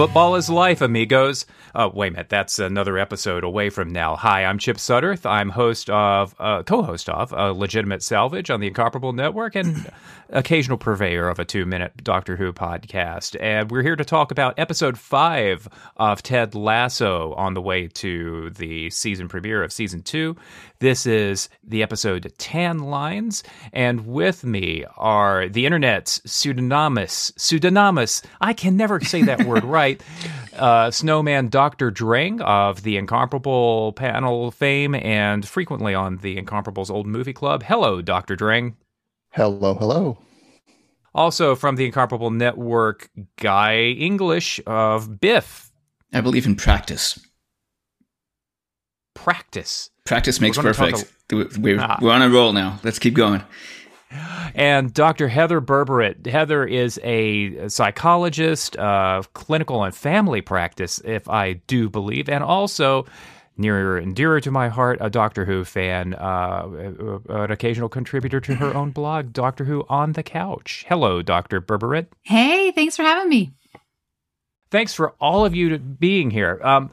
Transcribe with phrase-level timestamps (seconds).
[0.00, 1.44] Football is life, amigos.
[1.74, 4.16] Uh, wait a minute, that's another episode away from now.
[4.16, 5.26] Hi, I'm Chip Sudderth.
[5.26, 9.92] I'm host of, uh, co-host of uh, Legitimate Salvage on the Incomparable Network and
[10.32, 13.36] occasional purveyor of a two-minute Doctor Who podcast.
[13.40, 18.50] And we're here to talk about episode five of Ted Lasso on the way to
[18.50, 20.36] the season premiere of season two.
[20.78, 28.22] This is the episode Tan Lines, and with me are the internet's pseudonymous, pseudonymous.
[28.40, 30.02] I can never say that word right.
[30.56, 31.90] Uh, snowman Dr.
[31.90, 37.62] Drang of the Incomparable panel fame and frequently on the Incomparables Old Movie Club.
[37.62, 38.36] Hello, Dr.
[38.36, 38.76] Drang.
[39.32, 40.18] Hello, hello.
[41.14, 45.70] Also from the Incomparable Network, Guy English of Biff.
[46.12, 47.18] I believe in practice.
[49.14, 49.90] Practice.
[50.04, 51.12] Practice makes We're perfect.
[51.58, 51.98] We're, Ah.
[52.00, 52.80] we're on a roll now.
[52.82, 53.42] Let's keep going.
[54.56, 55.28] And Dr.
[55.28, 56.26] Heather Berberett.
[56.26, 63.06] Heather is a psychologist, uh, clinical and family practice, if I do believe, and also
[63.60, 66.68] nearer and dearer to my heart, a Doctor Who fan, uh,
[67.28, 70.84] an occasional contributor to her own blog, Doctor Who on the Couch.
[70.88, 71.60] Hello, Dr.
[71.60, 72.06] Berberett.
[72.22, 73.52] Hey, thanks for having me.
[74.70, 76.60] Thanks for all of you being here.
[76.62, 76.90] Um,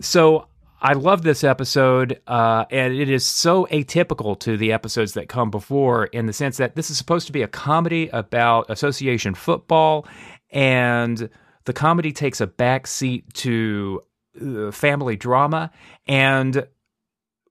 [0.00, 0.48] so
[0.80, 5.50] I love this episode, uh, and it is so atypical to the episodes that come
[5.50, 10.06] before in the sense that this is supposed to be a comedy about association football,
[10.50, 11.28] and
[11.64, 14.02] the comedy takes a back seat to
[14.40, 15.70] uh, family drama.
[16.06, 16.66] And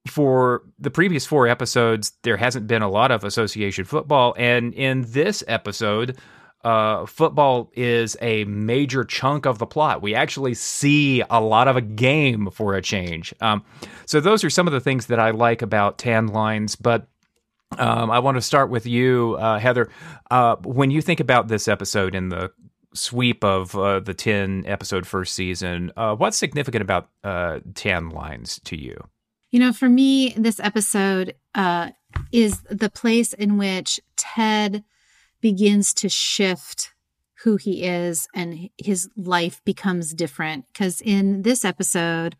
[0.07, 5.03] for the previous four episodes, there hasn't been a lot of association football, and in
[5.07, 6.17] this episode,
[6.63, 10.01] uh, football is a major chunk of the plot.
[10.01, 13.33] We actually see a lot of a game for a change.
[13.41, 13.63] Um,
[14.05, 16.75] so those are some of the things that I like about Tan Lines.
[16.75, 17.07] But
[17.77, 19.89] um, I want to start with you, uh, Heather.
[20.31, 22.51] Uh, when you think about this episode in the
[22.93, 28.59] sweep of uh, the ten episode first season, uh, what's significant about uh, Tan Lines
[28.65, 28.97] to you?
[29.51, 31.91] You know, for me, this episode uh,
[32.31, 34.83] is the place in which Ted
[35.41, 36.91] begins to shift
[37.43, 40.65] who he is and his life becomes different.
[40.73, 42.35] Because in this episode,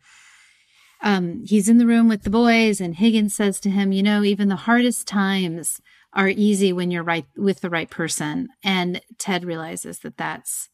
[1.00, 4.24] um, he's in the room with the boys, and Higgins says to him, You know,
[4.24, 5.80] even the hardest times
[6.12, 8.48] are easy when you're right with the right person.
[8.62, 10.68] And Ted realizes that that's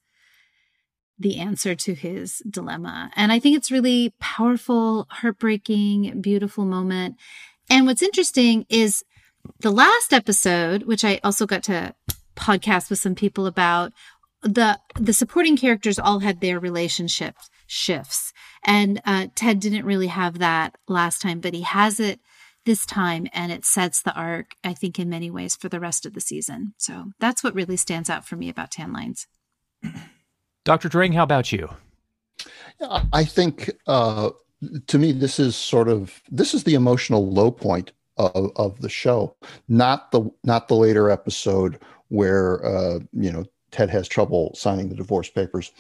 [1.19, 3.11] the answer to his dilemma.
[3.15, 7.17] And I think it's really powerful, heartbreaking, beautiful moment.
[7.71, 9.05] And what's interesting is
[9.61, 11.95] the last episode, which I also got to
[12.37, 13.93] podcast with some people about,
[14.43, 17.37] the the supporting characters all had their relationship
[17.67, 18.33] shifts.
[18.63, 22.21] And uh, Ted didn't really have that last time, but he has it
[22.65, 26.07] this time and it sets the arc, I think, in many ways for the rest
[26.07, 26.75] of the season.
[26.79, 29.27] So that's what really stands out for me about Tan Lines.
[30.65, 30.89] Dr.
[30.89, 31.69] Drang, how about you?
[32.81, 34.31] I- I think uh,
[34.87, 38.89] to me this is sort of this is the emotional low point of, of the
[38.89, 39.37] show,
[39.69, 44.95] not the not the later episode where uh, you know Ted has trouble signing the
[44.97, 45.73] divorce papers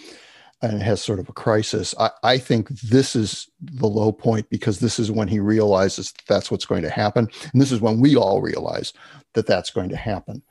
[0.64, 1.94] and has sort of a crisis.
[1.98, 6.24] I, I think this is the low point because this is when he realizes that
[6.26, 8.92] that's what's going to happen, and this is when we all realize
[9.34, 10.42] that that's going to happen.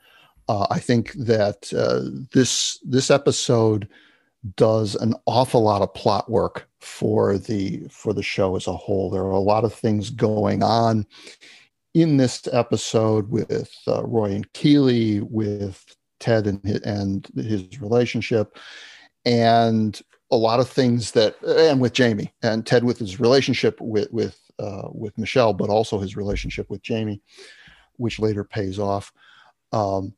[0.48, 3.88] Uh, I think that uh, this this episode
[4.56, 9.10] does an awful lot of plot work for the for the show as a whole.
[9.10, 11.06] There are a lot of things going on
[11.94, 18.58] in this episode with uh, Roy and Keeley, with Ted and his, and his relationship,
[19.24, 24.10] and a lot of things that and with Jamie and Ted with his relationship with
[24.12, 27.20] with uh, with Michelle, but also his relationship with Jamie,
[27.96, 29.12] which later pays off.
[29.72, 30.14] Um,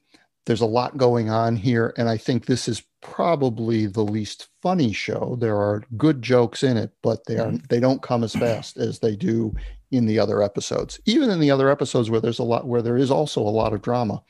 [0.47, 4.93] there's a lot going on here, and I think this is probably the least funny
[4.93, 5.37] show.
[5.41, 9.00] There are good jokes in it, but they are they don't come as fast as
[9.00, 9.55] they do
[9.91, 11.00] in the other episodes.
[11.05, 13.73] Even in the other episodes where there's a lot where there is also a lot
[13.73, 14.23] of drama,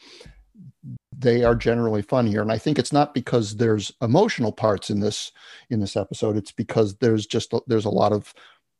[1.19, 2.43] they are generally funnier.
[2.43, 5.33] And I think it's not because there's emotional parts in this
[5.71, 6.37] in this episode.
[6.37, 8.35] It's because there's just there's a lot of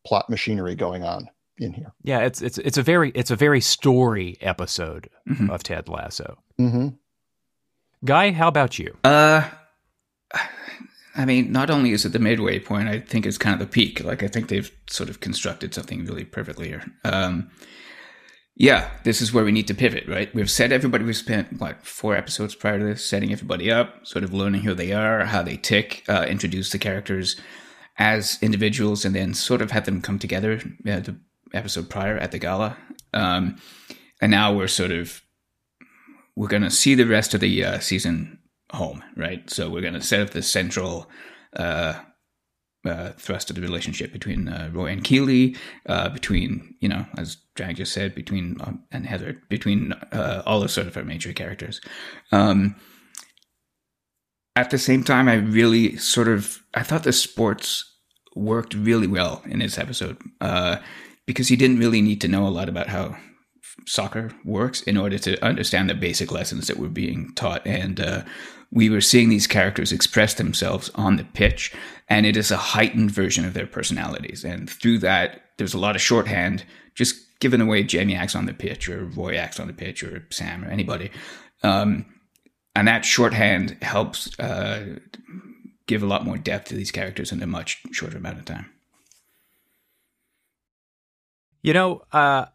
[0.05, 1.93] plot machinery going on in here.
[2.03, 5.49] Yeah, it's it's it's a very it's a very story episode Mhm.
[5.49, 6.37] of Ted Lasso.
[6.57, 6.89] hmm
[8.05, 8.95] Guy, how about you?
[9.03, 9.49] Uh,
[11.15, 13.71] I mean, not only is it the midway point, I think it's kind of the
[13.71, 14.03] peak.
[14.03, 16.83] Like, I think they've sort of constructed something really perfectly here.
[17.03, 17.49] Um,
[18.59, 20.33] yeah, this is where we need to pivot, right?
[20.33, 24.23] We've set everybody, we've spent, what, four episodes prior to this, setting everybody up, sort
[24.23, 27.39] of learning who they are, how they tick, uh, introduce the characters
[27.99, 30.59] as individuals, and then sort of had them come together
[30.89, 31.15] uh, the
[31.53, 32.75] episode prior at the gala.
[33.13, 33.57] Um,
[34.19, 35.21] and now we're sort of
[36.35, 38.39] we're going to see the rest of the uh, season
[38.71, 39.47] home, right?
[39.49, 41.09] So we're going to set up the central
[42.87, 45.55] uh, uh, thrust of the relationship between uh, Roy and Keeley,
[45.87, 50.63] uh, between you know, as Drang just said, between um, and Heather, between uh, all
[50.63, 51.81] of sort of our major characters.
[52.31, 52.75] Um,
[54.55, 57.83] at the same time, I really sort of I thought the sports
[58.35, 60.77] worked really well in this episode uh,
[61.25, 63.17] because he didn't really need to know a lot about how
[63.85, 68.23] soccer works in order to understand the basic lessons that were being taught and uh,
[68.71, 71.73] we were seeing these characters express themselves on the pitch,
[72.09, 74.43] and it is a heightened version of their personalities.
[74.43, 76.63] And through that, there's a lot of shorthand
[76.95, 80.25] just given away Jamie acts on the pitch, or Roy acts on the pitch, or
[80.31, 81.11] Sam, or anybody.
[81.63, 82.05] Um,
[82.75, 84.97] and that shorthand helps uh,
[85.87, 88.69] give a lot more depth to these characters in a much shorter amount of time.
[91.63, 92.45] You know, uh,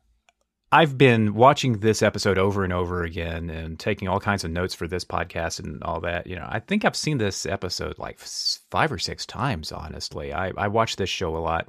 [0.75, 4.75] I've been watching this episode over and over again and taking all kinds of notes
[4.75, 6.27] for this podcast and all that.
[6.27, 10.33] You know, I think I've seen this episode like five or six times, honestly.
[10.33, 11.69] I, I watch this show a lot.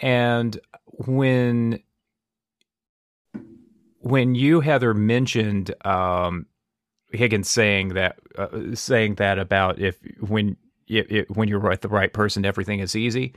[0.00, 1.80] And when
[3.98, 6.46] when you Heather mentioned um,
[7.12, 10.56] Higgins saying that uh, saying that about if when
[10.88, 13.34] it, it, when you're with the right person everything is easy,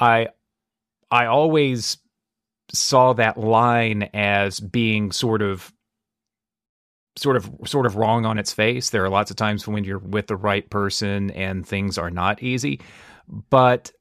[0.00, 0.28] I
[1.10, 1.98] I always
[2.72, 5.72] saw that line as being sort of
[7.16, 8.90] sort of sort of wrong on its face.
[8.90, 12.42] There are lots of times when you're with the right person and things are not
[12.42, 12.80] easy,
[13.50, 13.92] but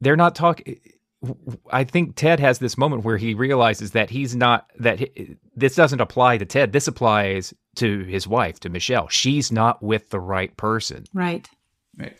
[0.00, 0.78] they're not talking
[1.70, 5.74] I think Ted has this moment where he realizes that he's not that he, this
[5.74, 6.72] doesn't apply to Ted.
[6.72, 9.08] This applies to his wife, to Michelle.
[9.08, 11.04] She's not with the right person.
[11.12, 11.48] Right.
[11.96, 12.16] Right.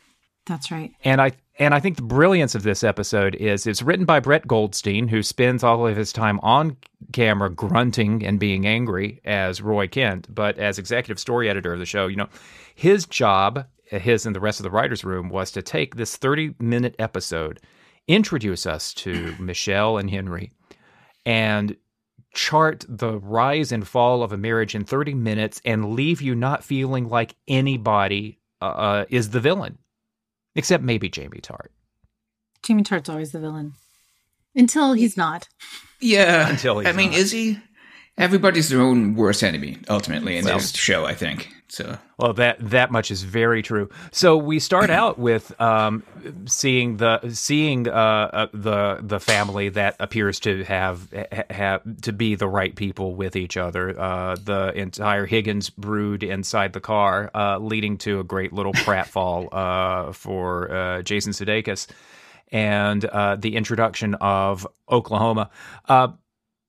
[0.47, 0.93] That's right.
[1.05, 4.47] And I and I think the brilliance of this episode is it's written by Brett
[4.47, 6.77] Goldstein, who spends all of his time on
[7.13, 11.87] camera grunting and being angry as Roy Kent, but as executive story editor of the
[11.87, 12.29] show, you know,
[12.75, 16.57] his job, his and the rest of the writers' room, was to take this 30
[16.59, 17.61] minute episode,
[18.09, 20.51] introduce us to Michelle and Henry,
[21.25, 21.77] and
[22.33, 26.65] chart the rise and fall of a marriage in 30 minutes and leave you not
[26.65, 29.79] feeling like anybody uh, uh is the villain
[30.55, 31.69] except maybe Jamie Tartt.
[32.63, 33.73] Jamie Tartt's always the villain
[34.55, 35.49] until he's not.
[36.01, 37.19] Yeah, until he's I mean, not.
[37.19, 37.59] is he?
[38.17, 41.49] Everybody's their own worst enemy ultimately in well, this show, I think.
[41.67, 43.91] So, well, that that much is very true.
[44.13, 46.05] So we start out with um,
[46.47, 51.13] seeing the seeing uh, uh, the the family that appears to have
[51.51, 53.99] have to be the right people with each other.
[53.99, 59.49] Uh, the entire Higgins brood inside the car, uh, leading to a great little pratfall
[59.51, 61.89] uh, for uh, Jason Sudeikis,
[62.53, 65.51] and the introduction of Oklahoma.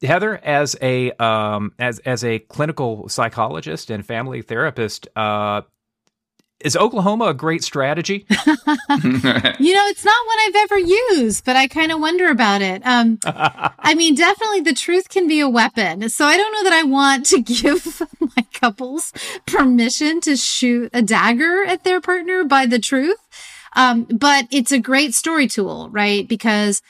[0.06, 5.62] Heather, as a um, as as a clinical psychologist and family therapist, uh,
[6.62, 8.26] is Oklahoma a great strategy?
[8.48, 12.82] you know, it's not one I've ever used, but I kind of wonder about it.
[12.86, 16.10] Um, I mean, definitely the truth can be a weapon.
[16.10, 19.14] So I don't know that I want to give my couples
[19.46, 23.20] permission to shoot a dagger at their partner by the truth.
[23.76, 26.28] Um, but it's a great story tool, right?
[26.28, 26.82] Because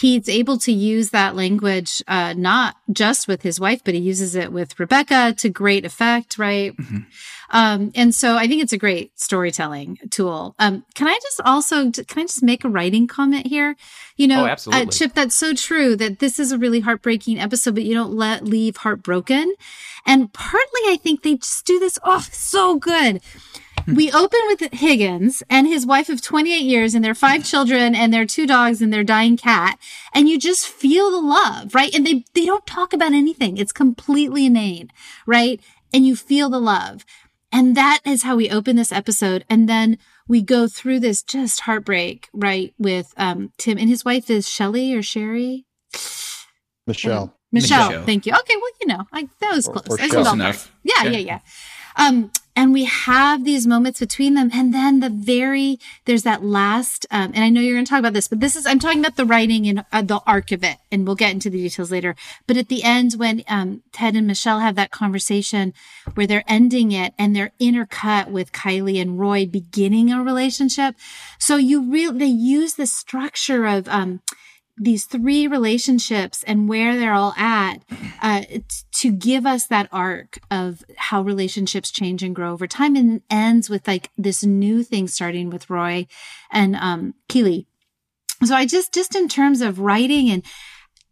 [0.00, 4.34] he's able to use that language uh, not just with his wife, but he uses
[4.34, 6.76] it with Rebecca to great effect, right?
[6.76, 6.98] Mm-hmm.
[7.50, 10.56] Um, and so I think it's a great storytelling tool.
[10.58, 13.76] Um, can I just also can I just make a writing comment here?
[14.16, 17.74] You know, oh, uh, Chip, that's so true that this is a really heartbreaking episode,
[17.74, 19.54] but you don't let leave heartbroken.
[20.06, 21.98] And partly, I think they just do this.
[22.02, 23.20] Oh, so good
[23.86, 28.12] we open with Higgins and his wife of 28 years and their five children and
[28.12, 29.78] their two dogs and their dying cat.
[30.12, 31.94] And you just feel the love, right?
[31.94, 33.56] And they, they don't talk about anything.
[33.56, 34.90] It's completely inane,
[35.26, 35.60] right?
[35.92, 37.04] And you feel the love.
[37.52, 39.44] And that is how we open this episode.
[39.48, 42.74] And then we go through this just heartbreak, right?
[42.78, 45.66] With, um, Tim and his wife is Shelly or Sherry?
[46.86, 47.36] Michelle.
[47.52, 47.88] Michelle.
[47.88, 48.04] Michelle.
[48.04, 48.32] Thank you.
[48.32, 48.56] Okay.
[48.56, 49.86] Well, you know, I, that was close.
[49.88, 50.72] Or, or close enough.
[50.82, 51.38] Yeah, yeah, yeah, yeah.
[51.96, 54.50] Um, and we have these moments between them.
[54.52, 57.98] And then the very, there's that last, um, and I know you're going to talk
[57.98, 60.62] about this, but this is, I'm talking about the writing and uh, the arc of
[60.62, 60.78] it.
[60.92, 62.14] And we'll get into the details later.
[62.46, 65.74] But at the end, when, um, Ted and Michelle have that conversation
[66.14, 70.94] where they're ending it and they're intercut with Kylie and Roy beginning a relationship.
[71.38, 74.20] So you really, they use the structure of, um,
[74.76, 77.76] these three relationships and where they're all at
[78.20, 78.42] uh,
[78.92, 83.70] to give us that arc of how relationships change and grow over time and ends
[83.70, 86.06] with like this new thing starting with roy
[86.50, 87.66] and um keeley.
[88.44, 90.44] So i just just in terms of writing and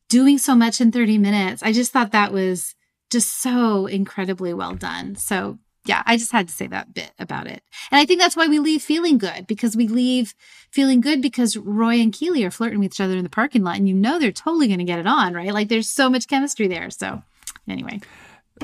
[0.09, 2.75] doing so much in 30 minutes i just thought that was
[3.13, 5.15] just so incredibly well done.
[5.17, 7.63] So yeah, I just had to say that bit about it.
[7.91, 10.35] And I think that's why we leave feeling good because we leave
[10.71, 13.77] feeling good because Roy and Keeley are flirting with each other in the parking lot
[13.77, 15.53] and you know they're totally going to get it on, right?
[15.53, 16.89] Like there's so much chemistry there.
[16.91, 17.23] So,
[17.69, 18.01] anyway.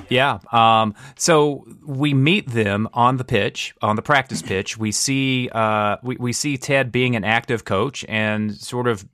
[0.08, 0.38] Yeah.
[0.52, 4.78] Um, so we meet them on the pitch, on the practice pitch.
[4.78, 9.06] We see uh, we, we see Ted being an active coach and sort of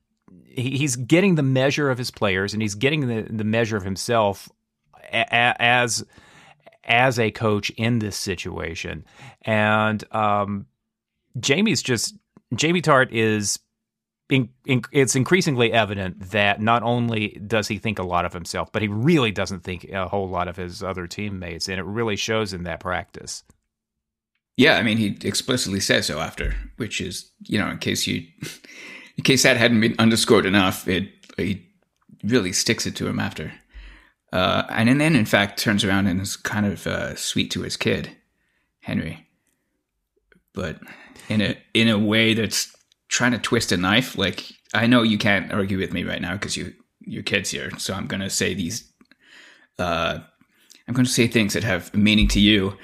[0.44, 3.84] he, he's getting the measure of his players and he's getting the, the measure of
[3.84, 4.50] himself
[5.12, 6.04] a, a, as
[6.86, 9.04] as a coach in this situation.
[9.42, 10.66] And um,
[11.38, 12.16] Jamie's just
[12.54, 13.58] Jamie Tartt is.
[14.30, 18.72] In, in, it's increasingly evident that not only does he think a lot of himself,
[18.72, 22.16] but he really doesn't think a whole lot of his other teammates, and it really
[22.16, 23.44] shows in that practice.
[24.56, 28.26] Yeah, I mean, he explicitly says so after, which is, you know, in case you,
[29.18, 31.68] in case that hadn't been underscored enough, it he
[32.22, 33.52] really sticks it to him after.
[34.34, 37.76] Uh, and then, in fact, turns around and is kind of uh, sweet to his
[37.76, 38.10] kid,
[38.80, 39.28] Henry,
[40.52, 40.80] but
[41.28, 42.74] in a in a way that's
[43.06, 44.18] trying to twist a knife.
[44.18, 47.70] Like I know you can't argue with me right now because you your kid's here,
[47.78, 48.92] so I'm gonna say these.
[49.78, 50.18] Uh,
[50.88, 52.76] I'm going to say things that have meaning to you,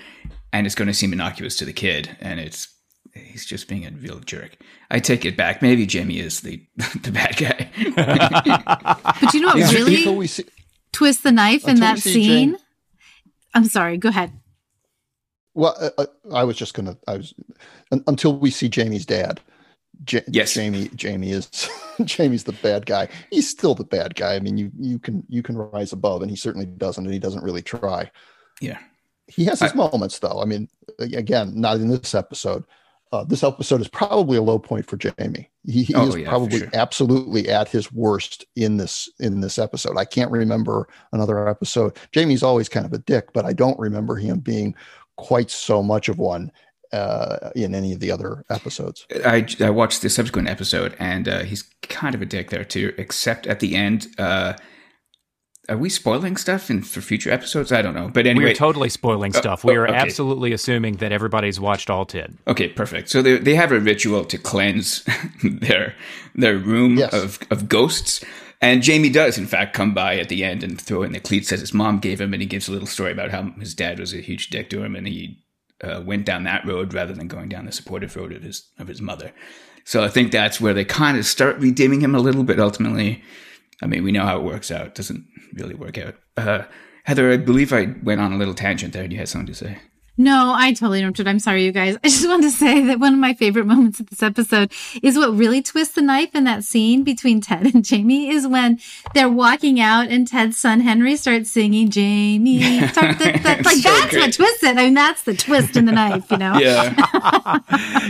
[0.52, 2.68] and it's going to seem innocuous to the kid, and it's
[3.12, 4.56] he's just being a real jerk.
[4.90, 5.62] I take it back.
[5.62, 6.64] Maybe Jamie is the
[7.02, 7.68] the bad guy.
[9.20, 10.44] but you know what really see,
[10.92, 12.50] twist the knife in that scene?
[12.50, 12.56] Jane.
[13.54, 13.96] I'm sorry.
[13.96, 14.32] Go ahead.
[15.54, 16.96] Well, uh, uh I was just gonna.
[17.06, 17.34] I was
[17.90, 19.40] until we see Jamie's dad.
[20.04, 20.88] J- yes, Jamie.
[20.94, 21.68] Jamie is
[22.04, 23.08] Jamie's the bad guy.
[23.30, 24.34] He's still the bad guy.
[24.36, 27.18] I mean, you you can you can rise above, and he certainly doesn't, and he
[27.18, 28.10] doesn't really try.
[28.60, 28.78] Yeah,
[29.26, 30.40] he has his I, moments, though.
[30.40, 30.68] I mean,
[30.98, 32.64] again, not in this episode.
[33.12, 35.50] Uh, this episode is probably a low point for Jamie.
[35.66, 36.68] He, he oh, is yeah, probably sure.
[36.74, 39.96] absolutely at his worst in this in this episode.
[39.96, 41.98] I can't remember another episode.
[42.12, 44.76] Jamie's always kind of a dick, but I don't remember him being
[45.16, 46.52] quite so much of one
[46.92, 49.06] uh, in any of the other episodes.
[49.24, 52.94] I, I watched the subsequent episode, and uh, he's kind of a dick there too.
[52.96, 54.54] Except at the end, uh,
[55.68, 57.70] are we spoiling stuff in for future episodes?
[57.70, 59.62] I don't know, but anyway, we're totally spoiling stuff.
[59.62, 59.96] we are okay.
[59.96, 62.38] absolutely assuming that everybody's watched all ten.
[62.48, 63.08] Okay, perfect.
[63.08, 65.04] So they they have a ritual to cleanse
[65.44, 65.94] their
[66.34, 67.12] their room yes.
[67.12, 68.24] of of ghosts.
[68.62, 71.48] And Jamie does, in fact, come by at the end and throw in the cleats
[71.48, 73.98] that his mom gave him, and he gives a little story about how his dad
[73.98, 75.42] was a huge dick to him, and he
[75.82, 78.88] uh, went down that road rather than going down the supportive road of his of
[78.88, 79.32] his mother.
[79.84, 82.60] So I think that's where they kind of start redeeming him a little bit.
[82.60, 83.22] Ultimately,
[83.82, 84.86] I mean, we know how it works out.
[84.86, 86.14] It doesn't really work out.
[86.36, 86.64] Uh,
[87.04, 89.04] Heather, I believe I went on a little tangent there.
[89.04, 89.78] And you had something to say.
[90.16, 91.26] No, I totally interrupted.
[91.26, 91.96] I'm sorry, you guys.
[92.04, 95.16] I just wanted to say that one of my favorite moments of this episode is
[95.16, 98.78] what really twists the knife in that scene between Ted and Jamie is when
[99.14, 102.80] they're walking out and Ted's son Henry starts singing Jamie.
[102.80, 104.20] Talk, that, that, like so that's great.
[104.20, 104.76] what twists it.
[104.76, 106.58] I mean, that's the twist in the knife, you know?
[106.58, 107.58] Yeah.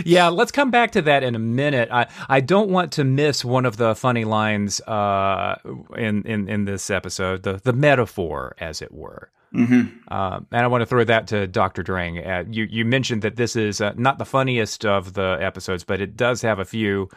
[0.05, 0.27] yeah.
[0.27, 1.89] Let's come back to that in a minute.
[1.91, 5.55] I, I don't want to miss one of the funny lines uh,
[5.95, 9.29] in, in, in this episode, the, the metaphor, as it were.
[9.53, 9.97] Mm-hmm.
[10.07, 11.83] Uh, and I want to throw that to Dr.
[11.83, 12.25] Drang.
[12.25, 15.99] Uh, you, you mentioned that this is uh, not the funniest of the episodes, but
[15.99, 17.09] it does have a few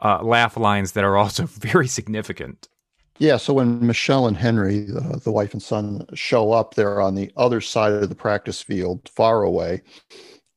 [0.00, 2.68] uh, laugh lines that are also very significant.
[3.18, 7.16] Yeah, so when Michelle and Henry, the, the wife and son, show up, they're on
[7.16, 9.82] the other side of the practice field, far away.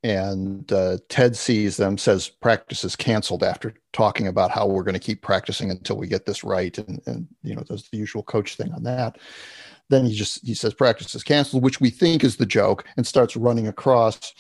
[0.04, 4.94] And uh, Ted sees them, says practice is canceled after talking about how we're going
[4.94, 6.76] to keep practicing until we get this right.
[6.78, 9.18] And, and you know, does the usual coach thing on that
[9.92, 13.06] then he just he says practice is canceled, which we think is the joke, and
[13.06, 14.34] starts running across.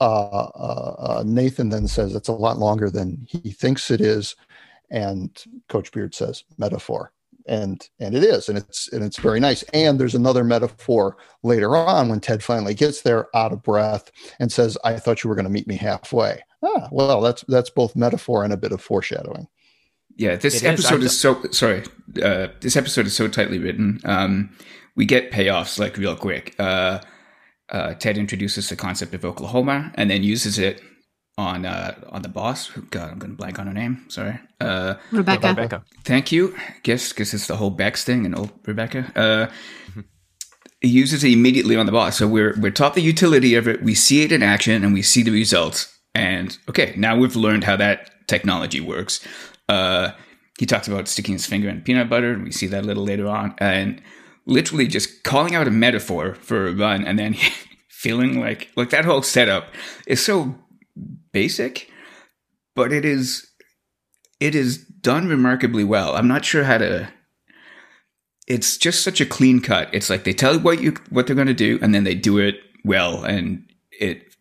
[0.00, 4.36] Uh, uh, uh, Nathan then says it's a lot longer than he thinks it is,
[4.90, 7.12] and Coach Beard says metaphor,
[7.46, 9.62] and and it is, and it's and it's very nice.
[9.74, 14.50] And there's another metaphor later on when Ted finally gets there, out of breath, and
[14.50, 17.96] says, "I thought you were going to meet me halfway." Ah, well, that's that's both
[17.96, 19.48] metaphor and a bit of foreshadowing.
[20.16, 21.82] Yeah, this it episode is, is, so sorry.
[22.22, 24.00] Uh, this episode is so tightly written.
[24.04, 24.56] Um,
[24.96, 26.54] we get payoffs like real quick.
[26.58, 27.00] Uh,
[27.70, 30.82] uh, Ted introduces the concept of Oklahoma and then uses it
[31.36, 32.70] on uh, on the boss.
[32.90, 34.04] God, I'm going to blank on her name.
[34.08, 35.48] Sorry, uh, Rebecca.
[35.48, 35.84] Rebecca.
[36.04, 36.56] Thank you.
[36.82, 39.10] Guess because it's the whole Bex thing and old Rebecca.
[39.16, 40.00] Uh,
[40.80, 42.18] he uses it immediately on the boss.
[42.18, 43.82] So we're we're taught the utility of it.
[43.82, 45.90] We see it in action and we see the results.
[46.14, 49.26] And okay, now we've learned how that technology works.
[49.68, 50.12] Uh,
[50.58, 53.02] he talks about sticking his finger in peanut butter, and we see that a little
[53.02, 53.56] later on.
[53.58, 54.00] And
[54.46, 57.36] literally just calling out a metaphor for a run and then
[57.88, 59.68] feeling like like that whole setup
[60.06, 60.54] is so
[61.32, 61.90] basic,
[62.74, 63.50] but it is
[64.40, 66.16] it is done remarkably well.
[66.16, 67.08] I'm not sure how to
[68.46, 69.88] it's just such a clean cut.
[69.92, 72.14] It's like they tell you what you what they're going to do and then they
[72.14, 74.34] do it well and it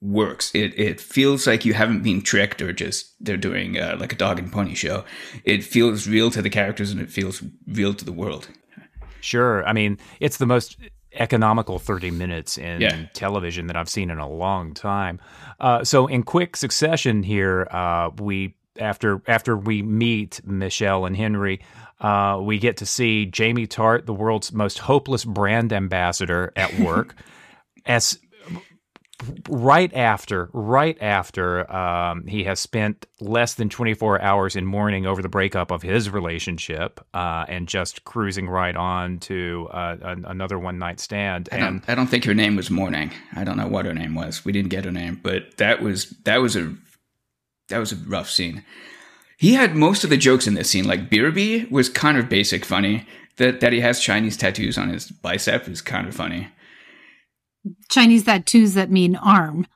[0.00, 0.54] works.
[0.54, 4.16] It it feels like you haven't been tricked or just they're doing uh, like a
[4.16, 5.04] dog and pony show.
[5.44, 8.48] It feels real to the characters and it feels real to the world.
[9.20, 9.66] Sure.
[9.66, 10.76] I mean, it's the most
[11.14, 13.06] economical 30 minutes in Yeah.
[13.14, 15.20] television that I've seen in a long time.
[15.58, 21.60] Uh, so in quick succession here, uh, we after after we meet Michelle and Henry,
[22.00, 27.14] uh, we get to see Jamie Tartt, the world's most hopeless brand ambassador, at work.
[27.86, 28.18] as
[29.48, 35.22] right after right after um, he has spent less than 24 hours in mourning over
[35.22, 40.58] the breakup of his relationship uh, and just cruising right on to uh, an, another
[40.58, 43.10] one night stand I and don't, I don't think her name was Morning.
[43.34, 44.44] I don't know what her name was.
[44.44, 46.74] We didn't get her name, but that was that was a
[47.68, 48.64] that was a rough scene.
[49.36, 50.86] He had most of the jokes in this scene.
[50.86, 53.06] Like Beerby was kind of basic funny.
[53.36, 56.48] That that he has Chinese tattoos on his bicep is kind of funny.
[57.88, 59.66] Chinese tattoos that mean arm.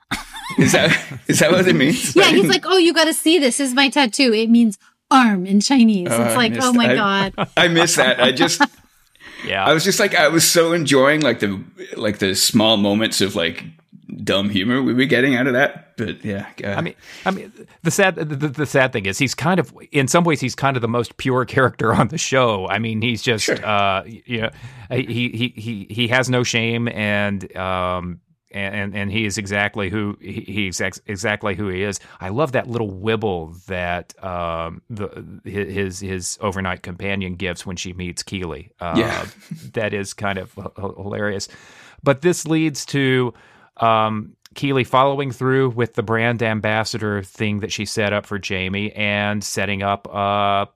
[0.59, 2.15] Is that is that what it means?
[2.17, 3.59] Yeah, he's like, oh, you got to see this.
[3.59, 4.33] This is my tattoo.
[4.33, 4.79] It means
[5.11, 6.09] arm in Chinese.
[6.11, 7.35] Oh, it's I like, oh my that.
[7.37, 7.49] god.
[7.57, 8.21] I miss that.
[8.21, 8.61] I just
[9.47, 11.63] yeah I was just like I was so enjoying like the
[11.97, 13.65] like the small moments of like
[14.23, 15.97] dumb humor we were getting out of that.
[15.97, 16.95] But yeah, I mean,
[17.25, 17.53] I mean,
[17.83, 20.77] the sad the, the, sad thing is he's kind of in some ways he's kind
[20.77, 22.67] of the most pure character on the show.
[22.69, 23.65] I mean, he's just Sure.
[23.65, 24.51] uh, you know,
[24.91, 30.17] he he he he has no shame and um and and he is exactly who
[30.21, 31.99] he, he's ex- exactly who he is.
[32.21, 37.93] I love that little wibble that um the his his overnight companion gives when she
[37.93, 38.71] meets Keeley.
[38.81, 39.27] Uh, Yeah.
[39.73, 41.49] that is kind of h- hilarious.
[42.03, 43.33] But this leads to
[43.79, 48.93] um, Keeley following through with the brand ambassador thing that she set up for Jamie
[48.93, 50.67] and setting up uh,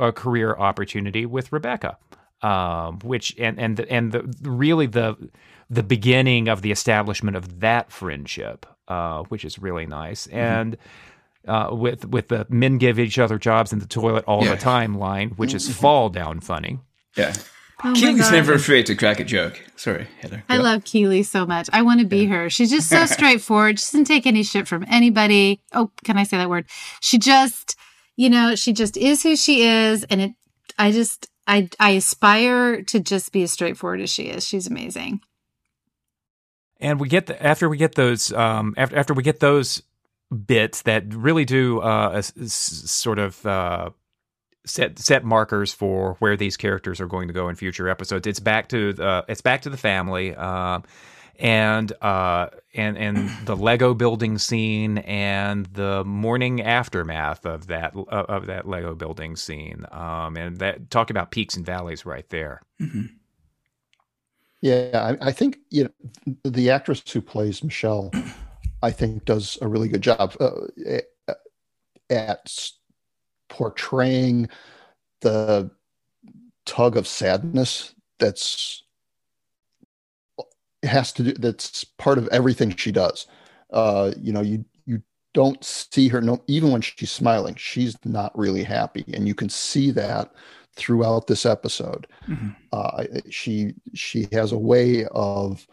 [0.00, 1.96] a career opportunity with Rebecca,
[2.42, 5.16] um, which and and the, and the really the
[5.68, 10.76] the beginning of the establishment of that friendship, uh, which is really nice and.
[11.48, 14.50] Uh, with with the men give each other jobs in the toilet all Yeah.
[14.56, 16.78] the time line, which is fall down funny.
[17.16, 17.32] yeah.
[17.82, 19.58] Oh Keeley's never afraid to crack a joke.
[19.76, 20.42] Sorry, Heather.
[20.48, 21.68] I love Keely so much.
[21.72, 22.50] I want to be her.
[22.50, 23.78] She's just so straightforward.
[23.78, 25.60] She doesn't take any shit from anybody.
[25.72, 26.66] Oh, can I say that word?
[27.00, 27.76] She just,
[28.16, 30.04] you know, she just is who she is.
[30.04, 30.32] And it,
[30.78, 34.46] I just, I, I aspire to just be as straightforward as she is.
[34.46, 35.20] She's amazing.
[36.80, 39.82] And we get the, after we get those um, after after we get those
[40.46, 43.90] bits that really do uh, s- s- sort of uh,
[44.66, 48.26] set set markers for where these characters are going to go in future episodes.
[48.26, 50.34] It's back to the it's back to the family.
[50.34, 50.84] Um,
[51.38, 58.26] and uh, and and the Lego building scene and the morning aftermath of that uh,
[58.28, 62.60] of that Lego building scene, um, and that talk about peaks and valleys right there.
[62.80, 63.10] Mhm.
[64.60, 68.10] Yeah, I, I think you know the actress who plays Michelle,
[68.82, 70.50] I think does a really good job uh,
[70.86, 71.04] at,
[72.10, 72.74] at s-
[73.50, 74.48] portraying
[75.20, 75.70] the
[76.64, 78.84] tug of sadness that's
[80.82, 83.26] has to do that's part of everything she does.
[83.72, 85.02] Uh, you know, you you
[85.34, 89.48] don't see her no even when she's smiling, she's not really happy, and you can
[89.48, 90.32] see that
[90.76, 92.54] throughout this episode Mhm.
[92.72, 95.66] uh, she she has a way of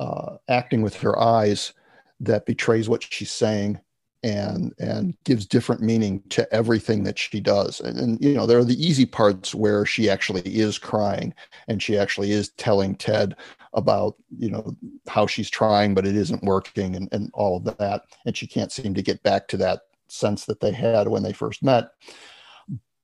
[0.00, 1.72] uh, acting with her eyes
[2.20, 3.80] that betrays what she's saying
[4.26, 7.80] and and gives different meaning to everything that she does.
[7.80, 11.32] And, and you know there are the easy parts where she actually is crying
[11.68, 13.36] and she actually is telling ted
[13.74, 18.02] about you know how she's trying but it isn't working and, and all of that.
[18.24, 21.32] And she can't seem to get back to that sense that they had when they
[21.32, 21.90] first met.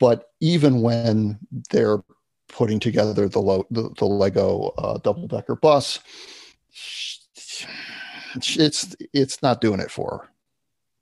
[0.00, 1.38] But even when
[1.70, 2.02] they're
[2.48, 6.00] putting together the lo- the, the Lego uh, double decker bus,
[8.34, 10.31] it's it's not doing it for her.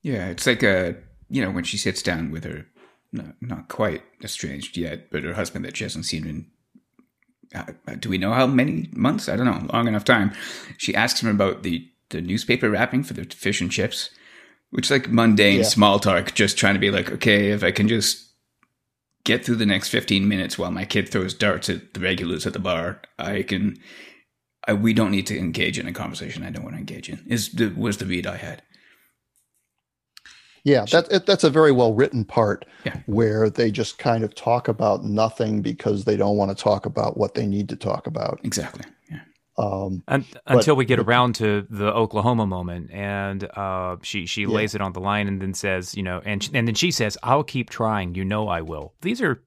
[0.03, 0.97] Yeah, it's like a
[1.29, 2.67] you know when she sits down with her,
[3.13, 6.47] not, not quite estranged yet, but her husband that she hasn't seen in.
[7.55, 9.29] Uh, do we know how many months?
[9.29, 9.67] I don't know.
[9.73, 10.33] Long enough time.
[10.79, 14.11] She asks him about the the newspaper wrapping for the fish and chips,
[14.71, 15.65] which is like mundane Yeah.
[15.65, 16.35] small talk.
[16.35, 18.27] Just trying to be like, okay, if I can just
[19.25, 22.53] get through the next fifteen minutes while my kid throws darts at the regulars at
[22.53, 23.77] the bar, I can.
[24.69, 27.25] I, we don't need to engage in a conversation I don't want to engage in.
[27.27, 28.63] Is the was the read I had.
[30.65, 32.99] Yeah, that it- that's a very well written part Yeah.
[33.07, 37.17] where they just kind of talk about nothing because they don't want to talk about
[37.17, 38.41] what they need to talk about.
[38.45, 38.85] Exactly.
[39.11, 39.21] Yeah.
[39.59, 44.75] Um, Un until we get around to the Oklahoma moment, and uh, she she lays
[44.75, 47.43] it on the line, and then says, you know, and and then she says, "I'll
[47.45, 48.15] keep trying.
[48.15, 49.43] You know, I will." These are,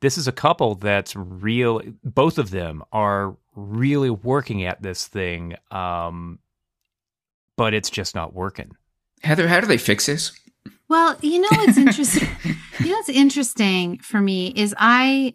[0.00, 1.80] this is a couple that's real.
[2.02, 6.38] Both of them are really working at this thing, um,
[7.56, 8.72] but it's just not working.
[9.22, 10.32] Heather, how do they fix this?
[10.88, 12.28] Well, you know what's interesting.
[12.80, 15.34] you know what's interesting for me is I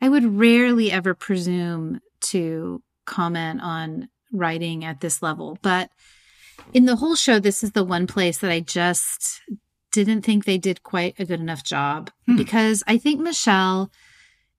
[0.00, 5.90] I would rarely ever presume to comment on writing at this level, but
[6.72, 9.40] in the whole show, this is the one place that I just
[9.92, 12.36] didn't think they did quite a good enough job hmm.
[12.36, 13.90] because I think Michelle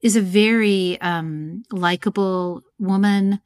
[0.01, 3.39] is a very um, likable woman.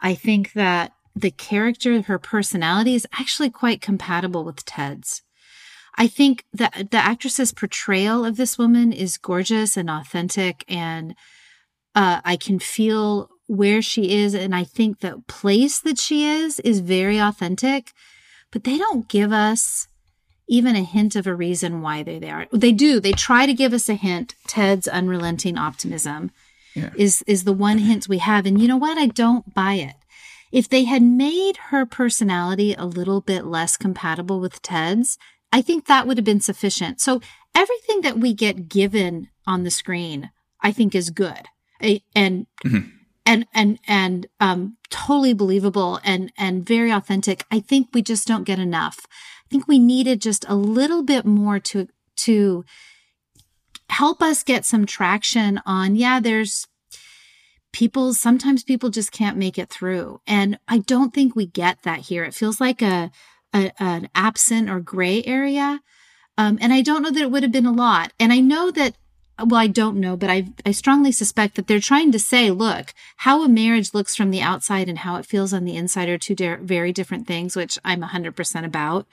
[0.00, 5.22] I think that the character, her personality is actually quite compatible with Ted's.
[5.98, 11.14] I think that the actress's portrayal of this woman is gorgeous and authentic, and
[11.94, 14.34] uh, I can feel where she is.
[14.34, 17.92] And I think the place that she is is very authentic,
[18.50, 19.88] but they don't give us
[20.48, 22.46] even a hint of a reason why they're there.
[22.52, 23.00] They do.
[23.00, 24.34] They try to give us a hint.
[24.46, 26.30] Ted's unrelenting optimism
[26.74, 26.90] yeah.
[26.96, 28.46] is is the one hint we have.
[28.46, 28.98] And you know what?
[28.98, 29.94] I don't buy it.
[30.50, 35.16] If they had made her personality a little bit less compatible with Ted's,
[35.52, 37.00] I think that would have been sufficient.
[37.00, 37.20] So
[37.54, 41.46] everything that we get given on the screen, I think is good.
[42.14, 42.88] And mm-hmm.
[43.26, 47.44] and and and um totally believable and and very authentic.
[47.50, 49.06] I think we just don't get enough
[49.46, 52.64] I think we needed just a little bit more to to
[53.90, 56.66] help us get some traction on yeah there's
[57.72, 62.00] people sometimes people just can't make it through and i don't think we get that
[62.00, 63.10] here it feels like a,
[63.54, 65.80] a an absent or gray area
[66.38, 68.70] um, and i don't know that it would have been a lot and i know
[68.70, 68.94] that
[69.38, 72.92] well, I don't know, but I, I strongly suspect that they're trying to say, look,
[73.18, 76.18] how a marriage looks from the outside and how it feels on the inside are
[76.18, 79.06] two de- very different things, which I'm 100% about.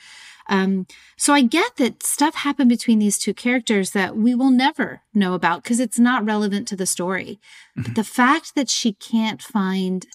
[0.47, 5.01] Um, so I get that stuff happened between these two characters that we will never
[5.13, 7.39] know about because it's not relevant to the story.
[7.77, 7.83] Mm-hmm.
[7.83, 10.07] But the fact that she can't find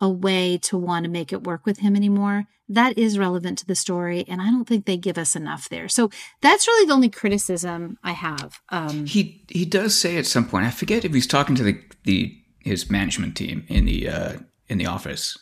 [0.00, 3.66] a way to want to make it work with him anymore, that is relevant to
[3.66, 4.24] the story.
[4.28, 5.88] And I don't think they give us enough there.
[5.88, 6.10] So
[6.42, 8.60] that's really the only criticism I have.
[8.70, 11.80] Um, he he does say at some point, I forget if he's talking to the,
[12.04, 14.32] the his management team in the uh,
[14.68, 15.38] in the office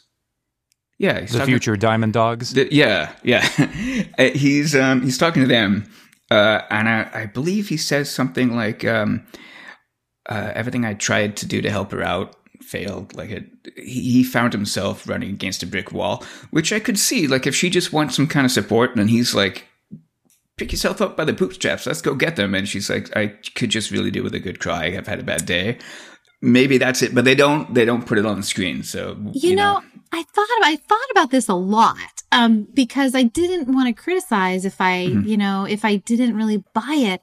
[0.98, 2.54] yeah, the talking, future Diamond Dogs.
[2.54, 3.46] The, yeah, yeah.
[4.18, 5.84] Uh, he's um, he's talking to them,
[6.30, 9.26] uh, and I, I, believe he says something like, um,
[10.28, 13.14] uh, "Everything I tried to do to help her out failed.
[13.14, 13.44] Like it,
[13.76, 17.26] he found himself running against a brick wall, which I could see.
[17.26, 19.66] Like if she just wants some kind of support, and he's like."
[20.56, 21.84] Pick yourself up by the bootstraps.
[21.84, 22.54] Let's go get them.
[22.54, 24.84] And she's like, I could just really do with a good cry.
[24.84, 25.78] I've had a bad day
[26.44, 29.50] maybe that's it but they don't they don't put it on the screen so you,
[29.50, 33.72] you know, know, i thought i thought about this a lot um because i didn't
[33.74, 35.26] want to criticize if i mm-hmm.
[35.26, 37.22] you know if i didn't really buy it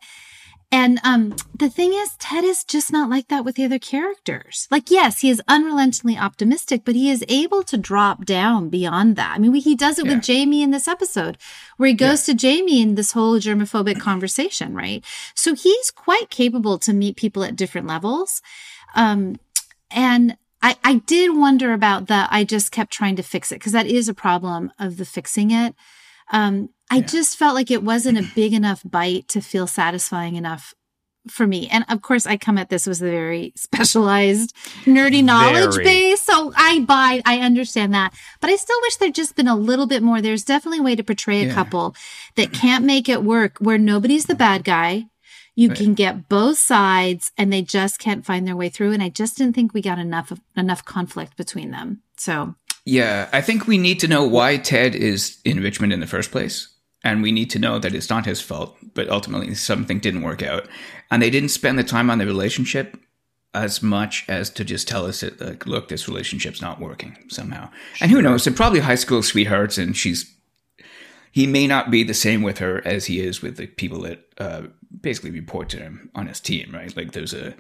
[0.72, 4.68] and um the thing is ted is just not like that with the other characters
[4.72, 9.36] like yes he is unrelentingly optimistic but he is able to drop down beyond that
[9.36, 10.14] i mean we, he does it yeah.
[10.14, 11.38] with jamie in this episode
[11.78, 12.34] where he goes yeah.
[12.34, 15.04] to jamie in this whole germophobic conversation right
[15.36, 18.42] so he's quite capable to meet people at different levels
[18.96, 19.38] um,
[19.90, 22.30] and I, I did wonder about that.
[22.32, 25.52] I just kept trying to fix it because that is a problem of the fixing
[25.52, 25.76] it.
[26.32, 27.06] Um, I yeah.
[27.06, 30.76] just felt like it wasn't a big enough bite to feel satisfying enough
[31.30, 31.70] for me.
[31.70, 35.86] And of course, I come at this with a very specialized, nerdy knowledge very.
[35.86, 36.22] base.
[36.22, 38.14] So I buy, I understand that.
[38.42, 40.22] But I still wish there'd just been a little bit more.
[40.22, 41.54] There's definitely a way to portray a yeah.
[41.54, 41.96] couple
[42.36, 45.06] that can't make it work where nobody's the bad guy.
[45.56, 45.78] You right.
[45.78, 48.92] can get both sides and they just can't find their way through.
[48.92, 52.02] And I just didn't think we got enough of, enough conflict between them.
[52.18, 56.08] So yeah, I think we need to know why Ted is in Richmond in the
[56.08, 56.68] first place.
[57.04, 60.44] And we need to know that it's not his fault, but ultimately something didn't work
[60.44, 60.68] out.
[61.10, 62.98] And they didn't spend the time on the relationship
[63.54, 67.70] as much as to just tell us that, like, look, this relationship's not working somehow.
[67.96, 68.06] Sure.
[68.06, 68.44] And who knows?
[68.44, 70.32] They're probably high school sweethearts, and she's
[71.32, 74.26] he may not be the same with her as he is with the people that
[74.38, 74.64] uh,
[75.00, 76.96] basically report to him on his team, right?
[76.96, 77.56] Like there's a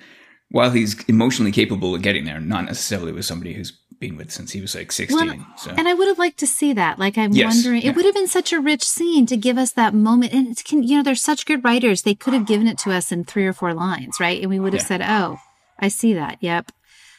[0.49, 4.51] while he's emotionally capable of getting there, not necessarily with somebody who's been with since
[4.51, 5.27] he was like 16.
[5.27, 5.71] Well, so.
[5.77, 6.99] And I would have liked to see that.
[6.99, 7.91] Like I'm yes, wondering, yeah.
[7.91, 10.33] it would have been such a rich scene to give us that moment.
[10.33, 12.01] And it's, can, you know, they're such good writers.
[12.01, 14.41] They could have given it to us in three or four lines, right?
[14.41, 14.87] And we would have yeah.
[14.87, 15.37] said, "Oh,
[15.79, 16.39] I see that.
[16.41, 16.71] Yep."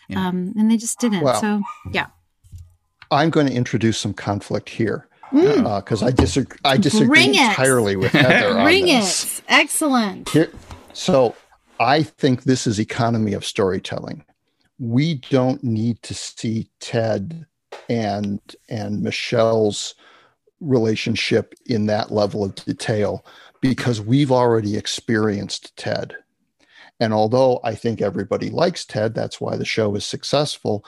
[0.09, 0.29] Yeah.
[0.29, 1.23] Um, and they just didn't.
[1.23, 2.09] Well, so yeah.
[3.11, 6.05] I'm going to introduce some conflict here because mm.
[6.05, 6.59] uh, I disagree.
[6.65, 8.55] I disagree entirely with Heather.
[8.65, 9.43] Bring it.
[9.49, 10.29] Excellent.
[10.31, 10.51] Here,
[10.93, 11.37] so
[11.79, 14.25] I think this is economy of storytelling.
[14.83, 17.47] We don't need to see Ted
[17.89, 19.95] and and Michelle's
[20.61, 23.25] relationship in that level of detail
[23.61, 26.17] because we've already experienced Ted.
[26.99, 30.85] And although I think everybody likes Ted, that's why the show is successful.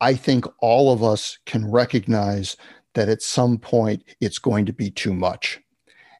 [0.00, 2.56] I think all of us can recognize
[2.94, 5.60] that at some point it's going to be too much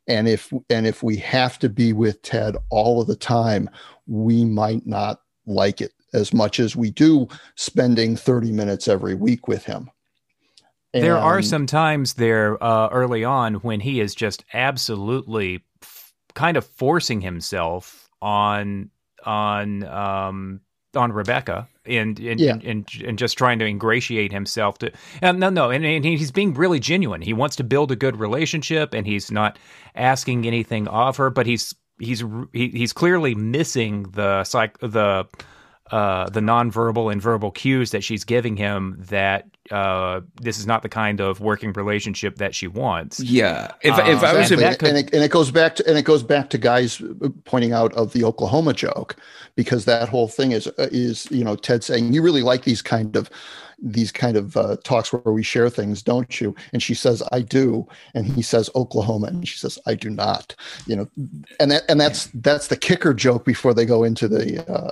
[0.07, 3.68] and if and if we have to be with ted all of the time
[4.07, 9.46] we might not like it as much as we do spending 30 minutes every week
[9.46, 9.90] with him
[10.94, 16.12] and there are some times there uh, early on when he is just absolutely f-
[16.35, 18.90] kind of forcing himself on
[19.24, 20.61] on um,
[20.94, 22.53] on Rebecca and and, yeah.
[22.53, 26.31] and, and, and just trying to ingratiate himself to and no no and, and he's
[26.31, 27.22] being really genuine.
[27.22, 29.59] He wants to build a good relationship and he's not
[29.96, 32.22] asking anything of her, but he's he's
[32.53, 35.27] he, he's clearly missing the psych the
[35.90, 40.83] uh, the nonverbal and verbal cues that she's giving him that uh, this is not
[40.83, 43.20] the kind of working relationship that she wants.
[43.20, 44.88] Yeah, if, if I was, exactly.
[44.88, 44.97] could...
[44.97, 47.03] and, it, and it goes back to and it goes back to guys
[47.44, 49.16] pointing out of the Oklahoma joke
[49.57, 52.83] because that whole thing is uh, is you know Ted saying you really like these
[52.83, 53.31] kind of
[53.79, 56.55] these kind of uh, talks where we share things, don't you?
[56.73, 57.87] And she says, I do.
[58.15, 59.29] And he says, Oklahoma.
[59.29, 60.55] And she says, I do not.
[60.87, 61.09] You know,
[61.61, 64.91] and that, and that's, that's the kicker joke before they go into the, uh,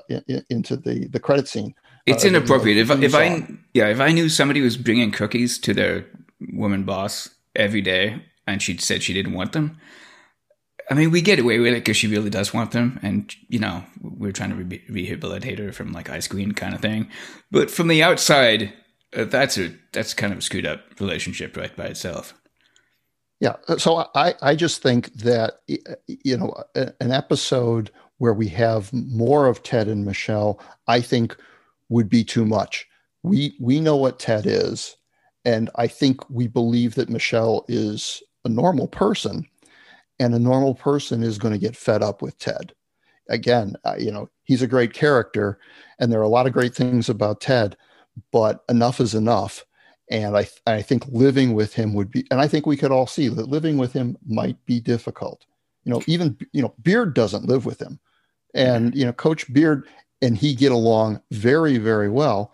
[0.51, 1.75] into the, the credit scene.
[2.07, 2.79] It's uh, inappropriate.
[2.79, 6.05] If, if I, yeah, if I knew somebody was bringing cookies to their
[6.53, 9.79] woman boss every day and she said she didn't want them,
[10.91, 13.59] I mean, we get away with it because she really does want them, and you
[13.59, 17.09] know, we're trying to re- rehabilitate her from like ice queen kind of thing.
[17.51, 18.73] But from the outside,
[19.17, 22.35] uh, that's a that's kind of a screwed up relationship right by itself.
[23.41, 23.57] Yeah.
[23.69, 28.93] Uh, so I I just think that uh, you know an episode where we have
[28.93, 31.37] more of Ted and Michelle, I think
[31.89, 32.87] would be too much.
[33.23, 34.97] We we know what Ted is,
[35.45, 39.47] and I think we believe that Michelle is a normal person,
[40.23, 42.75] and a normal person is going to get fed up with Ted.
[43.29, 45.59] Again, uh, you know, he's a great character,
[45.99, 47.77] and there are a lot of great things about Ted
[48.31, 49.65] but enough is enough.
[50.11, 53.07] And I, I think living with him would be, and I think we could all
[53.07, 55.47] see that living with him might be difficult.
[55.85, 57.99] You know, even, you know, Beard doesn't live with him.
[58.55, 59.87] And, you know, Coach Beard
[60.21, 62.53] and he get along very, very well.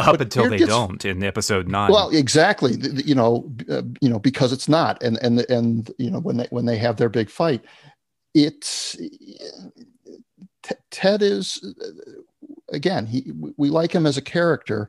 [0.00, 1.92] Up until they gets, don't in episode nine.
[1.92, 2.76] Well, exactly.
[3.04, 5.02] You know, uh, you know, because it's not.
[5.02, 7.64] And, and, and, you know, when they, when they have their big fight,
[8.34, 8.96] it's,
[10.90, 11.60] Ted is
[12.72, 14.88] again, he we like him as a character.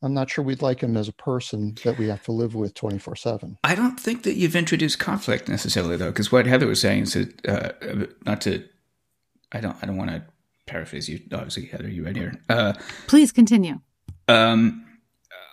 [0.00, 2.74] I'm not sure we'd like him as a person that we have to live with
[2.74, 3.58] 24 7.
[3.64, 7.14] I don't think that you've introduced conflict necessarily, though, because what Heather was saying is
[7.14, 8.64] that, uh, not to,
[9.50, 10.22] I don't, I don't want to
[10.66, 11.20] paraphrase you.
[11.32, 12.40] Obviously, Heather, you right here.
[12.48, 12.74] Uh,
[13.08, 13.80] Please continue.
[14.28, 14.84] Um,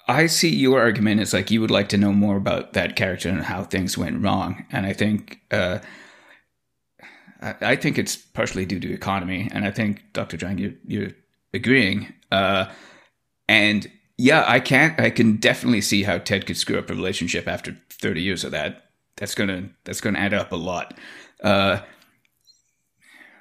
[0.07, 3.29] I see your argument is like you would like to know more about that character
[3.29, 4.65] and how things went wrong.
[4.71, 5.79] And I think, uh,
[7.41, 9.49] I, think it's partially due to economy.
[9.51, 10.37] And I think, Dr.
[10.37, 11.11] Drang, you, you're
[11.53, 12.13] agreeing.
[12.31, 12.65] Uh,
[13.47, 14.99] and yeah, I can't.
[14.99, 18.51] I can definitely see how Ted could screw up a relationship after 30 years of
[18.51, 18.83] that.
[19.17, 20.97] That's gonna that's gonna add up a lot.
[21.43, 21.79] Uh,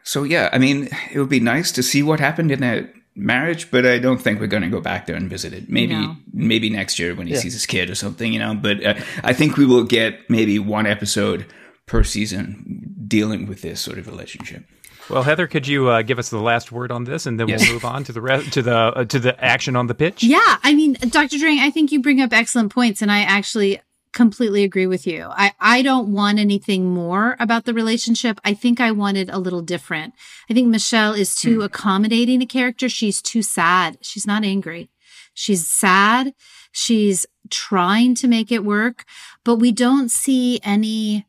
[0.02, 3.70] so yeah, I mean, it would be nice to see what happened in that marriage,
[3.70, 5.68] but I don't think we're going to go back there and visit it.
[5.68, 6.16] Maybe no.
[6.32, 7.40] maybe next year when he yeah.
[7.40, 8.54] sees his kid or something, you know.
[8.54, 11.46] But uh, I think we will get maybe one episode
[11.86, 14.64] per season dealing with this sort of relationship.
[15.10, 17.60] Well, Heather, could you uh, give us the last word on this, and then yes.
[17.62, 20.22] we'll move on to the rest to the uh, to the action on the pitch?
[20.22, 21.38] Yeah, I mean, Dr.
[21.38, 23.80] Drang, I think you bring up excellent points, and I actually
[24.14, 25.28] completely agree with you.
[25.30, 28.40] I I don't want anything more about the relationship.
[28.44, 30.14] I think I wanted a little different.
[30.48, 31.62] I think Michelle is too hmm.
[31.62, 32.88] accommodating a character.
[32.88, 33.98] She's too sad.
[34.00, 34.88] She's not angry.
[35.34, 36.32] She's sad.
[36.72, 39.04] She's trying to make it work,
[39.44, 41.26] but we don't see any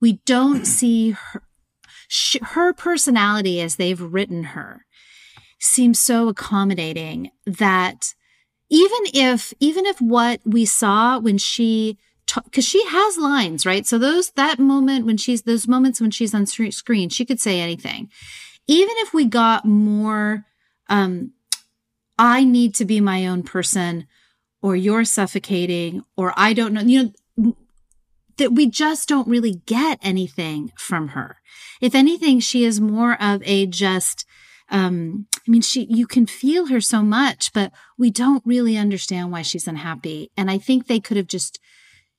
[0.00, 1.42] we don't see her,
[2.08, 4.84] she, her personality as they've written her
[5.60, 8.14] seems so accommodating that
[8.70, 11.98] even if even if what we saw when she
[12.44, 16.34] because she has lines right so those that moment when she's those moments when she's
[16.34, 18.10] on screen she could say anything
[18.66, 20.44] even if we got more
[20.88, 21.32] um
[22.18, 24.06] i need to be my own person
[24.60, 27.54] or you're suffocating or i don't know you know
[28.38, 31.36] that we just don't really get anything from her.
[31.80, 34.24] If anything, she is more of a just,
[34.70, 39.32] um, I mean, she, you can feel her so much, but we don't really understand
[39.32, 40.30] why she's unhappy.
[40.36, 41.58] And I think they could have just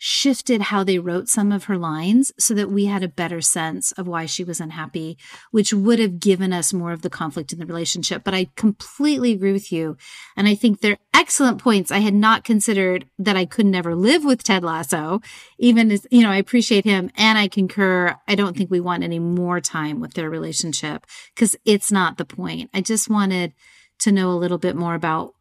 [0.02, 3.92] shifted how they wrote some of her lines so that we had a better sense
[3.92, 5.18] of why she was unhappy,
[5.52, 8.24] which would have given us more of the conflict in the relationship.
[8.24, 9.98] But I completely agree with you.
[10.38, 11.92] And I think they're excellent points.
[11.92, 15.22] I had not considered that I could never live with Ted Lasso,
[15.58, 18.16] even as, you know, I appreciate him and I concur.
[18.26, 22.26] I don't think we want any more time with their relationship because it's not the
[22.26, 22.70] point.
[22.74, 23.54] I just wanted
[24.00, 25.34] to know a little bit more about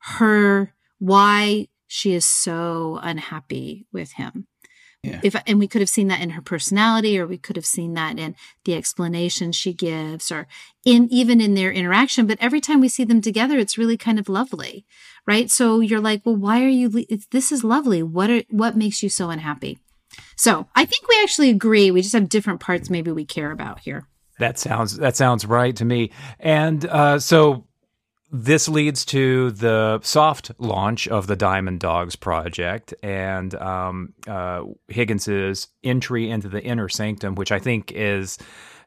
[0.00, 4.46] her, why she is so unhappy with him.
[5.02, 5.20] Yeah.
[5.22, 7.92] If and we could have seen that in her personality, or we could have seen
[7.94, 10.46] that in the explanation she gives, or
[10.84, 12.26] in even in their interaction.
[12.26, 14.86] But every time we see them together, it's really kind of lovely,
[15.26, 15.50] right?
[15.50, 16.88] So you're like, well, why are you?
[16.88, 18.02] Le- this is lovely.
[18.02, 19.78] What are what makes you so unhappy?
[20.36, 21.90] So I think we actually agree.
[21.90, 24.06] We just have different parts maybe we care about here.
[24.38, 26.10] That sounds that sounds right to me.
[26.38, 27.66] And uh, so
[28.32, 32.94] this leads to the soft launch of the Diamond Dogs project.
[33.02, 38.38] And um, uh, Higgins's entry into the inner sanctum, which I think is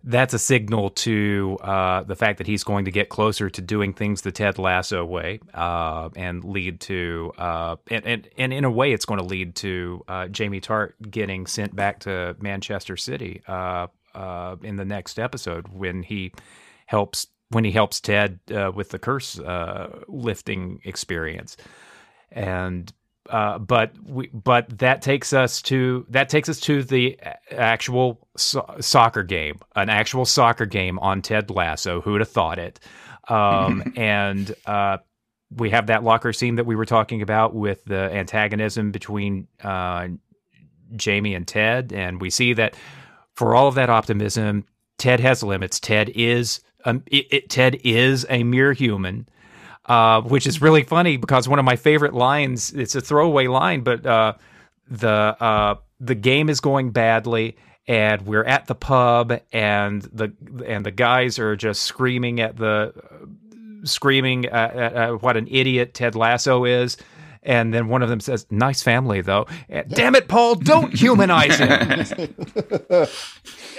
[0.04, 3.94] that's a signal to uh, the fact that he's going to get closer to doing
[3.94, 8.72] things the Ted Lasso way uh, and lead to uh, and, and and in a
[8.72, 13.42] way it's going to lead to uh, Jamie Tartt getting sent back to Manchester City
[13.48, 13.88] uh,
[14.62, 16.32] in the next episode when he
[16.86, 21.56] helps when he helps Ted uh, with the curse uh, lifting experience,
[22.30, 22.92] and
[23.30, 27.18] uh, but we but that takes us to that takes us to the
[27.52, 32.02] actual so- soccer game, an actual soccer game on Ted Lasso.
[32.02, 32.82] Who'd have thought it?
[33.30, 34.98] Um, and uh,
[35.50, 40.10] we have that locker scene that we were talking about with the antagonism between uh,
[40.98, 42.76] Jamie and Ted, and we see that
[43.34, 44.66] for all of that optimism,
[44.98, 45.80] Ted has limits.
[45.80, 49.28] Ted is um, it, it, Ted is a mere human,
[49.86, 52.72] uh, which is really funny because one of my favorite lines.
[52.74, 54.34] It's a throwaway line, but uh,
[54.90, 60.32] the uh, the game is going badly, and we're at the pub, and the
[60.66, 62.94] and the guys are just screaming at the
[63.84, 66.98] screaming at, at what an idiot Ted Lasso is.
[67.42, 70.56] And then one of them says, "Nice family, though." And, Damn it, Paul!
[70.56, 72.34] Don't humanize him.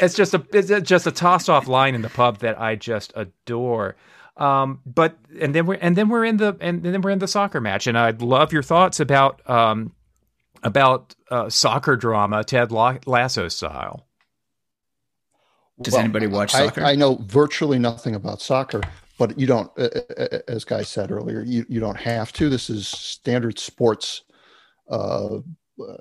[0.00, 3.12] it's just a it's just a tossed off line in the pub that I just
[3.14, 3.96] adore.
[4.36, 7.28] Um, but and then we're and then we're in the and then we're in the
[7.28, 9.92] soccer match, and I'd love your thoughts about um,
[10.62, 14.06] about uh, soccer drama, Ted Lasso style.
[15.80, 16.82] Does well, anybody watch soccer?
[16.82, 18.80] I, I know virtually nothing about soccer,
[19.18, 19.88] but you don't, uh,
[20.48, 22.48] as Guy said earlier, you, you don't have to.
[22.48, 24.22] This is standard sports
[24.90, 25.96] uh, uh,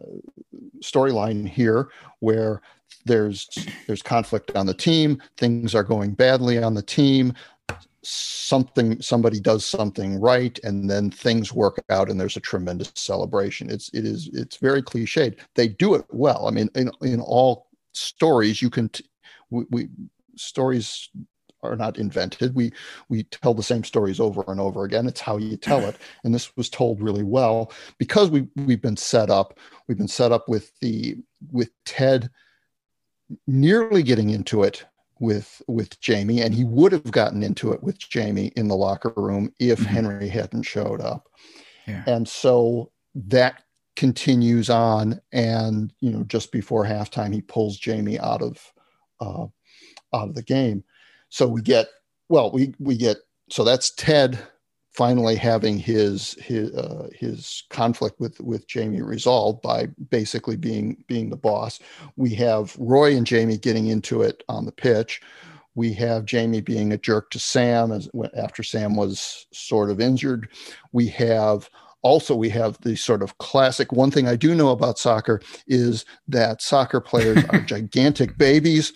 [0.91, 2.61] storyline here, where
[3.05, 3.47] there's
[3.87, 7.33] there's conflict on the team, things are going badly on the team,
[8.01, 13.69] something somebody does something right, and then things work out, and there's a tremendous celebration.
[13.69, 15.37] It's it is it's very cliched.
[15.55, 16.47] They do it well.
[16.47, 18.89] I mean, in in all stories, you can.
[18.89, 19.05] T-
[19.49, 19.89] we, we
[20.35, 21.09] stories
[21.65, 22.55] are not invented.
[22.55, 22.71] We
[23.09, 25.07] we tell the same stories over and over again.
[25.07, 28.97] It's how you tell it, and this was told really well because we we've been
[28.97, 29.59] set up.
[29.87, 31.17] We've been set up with the
[31.51, 32.29] with Ted
[33.47, 34.85] nearly getting into it
[35.19, 39.13] with with Jamie, and he would have gotten into it with Jamie in the locker
[39.15, 39.89] room if mm-hmm.
[39.89, 41.27] Henry hadn't showed up.
[41.87, 42.03] Yeah.
[42.07, 43.63] And so that
[43.95, 48.73] continues on, and you know, just before halftime, he pulls Jamie out of
[49.21, 49.45] uh,
[50.13, 50.83] out of the game
[51.35, 51.87] so we get
[52.29, 53.17] well we we get
[53.49, 54.39] so that's ted
[54.93, 61.29] finally having his his uh, his conflict with with Jamie resolved by basically being being
[61.29, 61.79] the boss.
[62.15, 65.21] We have Roy and Jamie getting into it on the pitch.
[65.75, 70.47] We have Jamie being a jerk to Sam as after Sam was sort of injured.
[70.93, 71.69] We have
[72.05, 76.05] also we have the sort of classic one thing i do know about soccer is
[76.27, 78.93] that soccer players are gigantic babies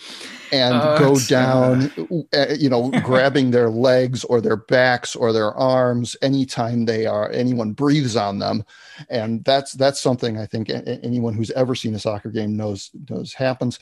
[0.52, 1.91] and oh, go down
[2.34, 7.32] uh, you know grabbing their legs or their backs or their arms anytime they are
[7.32, 8.63] anyone breathes on them.
[9.10, 13.34] And that's that's something i think anyone who's ever seen a soccer game knows knows
[13.34, 13.80] happens.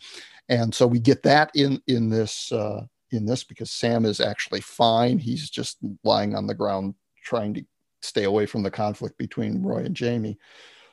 [0.50, 4.62] And so we get that in in this uh in this because sam is actually
[4.62, 5.18] fine.
[5.18, 7.66] He's just lying on the ground trying to
[8.08, 10.38] stay away from the conflict between Roy and Jamie.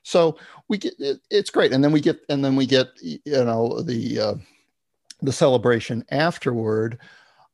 [0.03, 0.37] So
[0.69, 3.81] we get it, it's great, and then we get and then we get you know
[3.81, 4.35] the uh,
[5.23, 6.99] the celebration afterward,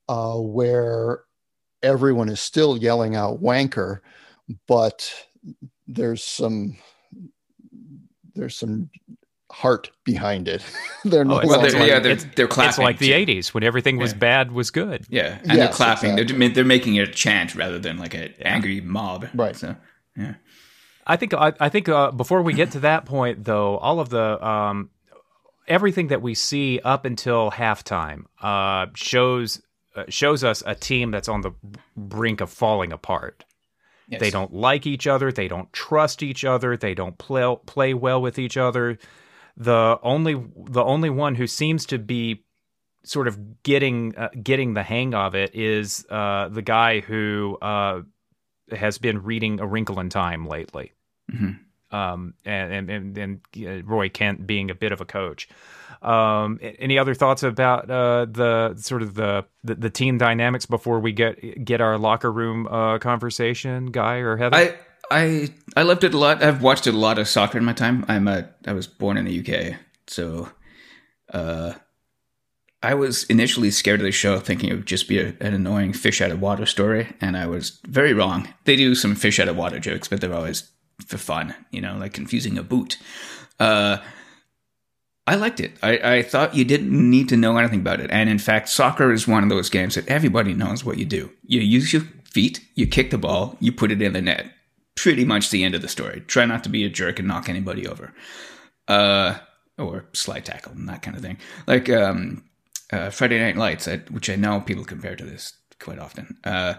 [0.09, 1.23] uh, where
[1.83, 4.01] everyone is still yelling out "wanker,"
[4.67, 5.13] but
[5.87, 6.77] there's some
[8.35, 8.91] there's some
[9.51, 10.65] heart behind it.
[11.05, 12.69] they're oh, well, they're, like, yeah, they're, they're clapping.
[12.69, 14.19] It's like the '80s when everything was yeah.
[14.19, 15.07] bad was good.
[15.09, 16.13] Yeah, and yes, they're clapping.
[16.19, 16.39] Exactly.
[16.39, 19.29] They're, they're making it a chant rather than like an angry mob.
[19.35, 19.57] Right.
[19.57, 19.77] So,
[20.17, 20.35] yeah.
[21.07, 24.11] I think I, I think uh, before we get to that point, though, all of
[24.11, 24.91] the um,
[25.67, 29.61] everything that we see up until halftime uh, shows
[29.97, 31.53] uh, shows us a team that's on the
[31.97, 33.45] brink of falling apart.
[34.09, 34.21] Yes.
[34.21, 35.31] They don't like each other.
[35.31, 36.77] They don't trust each other.
[36.77, 38.99] They don't play play well with each other
[39.57, 42.45] the only the only one who seems to be
[43.05, 48.03] sort of getting uh, getting the hang of it is uh, the guy who uh,
[48.71, 50.93] has been reading A Wrinkle in Time lately.
[51.33, 51.97] Mm-hmm.
[51.97, 53.19] um, and, and and
[53.57, 55.49] and Roy Kent being a bit of a coach.
[56.03, 60.99] Um, any other thoughts about uh, the sort of the, the, the team dynamics before
[60.99, 64.57] we get get our locker room uh, conversation, Guy or Heather?
[64.57, 64.75] I
[65.11, 66.43] I I loved it a lot.
[66.43, 68.05] I've watched a lot of soccer in my time.
[68.09, 70.51] I'm a I was born in the UK, so
[71.33, 71.75] uh,
[72.83, 75.93] I was initially scared of the show, thinking it would just be a, an annoying
[75.93, 78.53] fish out of water story, and I was very wrong.
[78.65, 80.71] They do some fish out of water jokes, but they're always
[81.07, 82.99] for fun, you know, like confusing a boot.
[83.59, 83.99] Uh,
[85.27, 85.73] I liked it.
[85.83, 88.11] I, I thought you didn't need to know anything about it.
[88.11, 91.31] And in fact, soccer is one of those games that everybody knows what you do.
[91.45, 94.47] You use your feet, you kick the ball, you put it in the net.
[95.03, 96.23] Pretty much the end of the story.
[96.27, 98.13] Try not to be a jerk and knock anybody over.
[98.87, 99.39] Uh,
[99.79, 101.39] or slide tackle and that kind of thing.
[101.67, 102.45] Like um,
[102.93, 106.37] uh, Friday Night Lights, which I know people compare to this quite often.
[106.45, 106.75] Uh,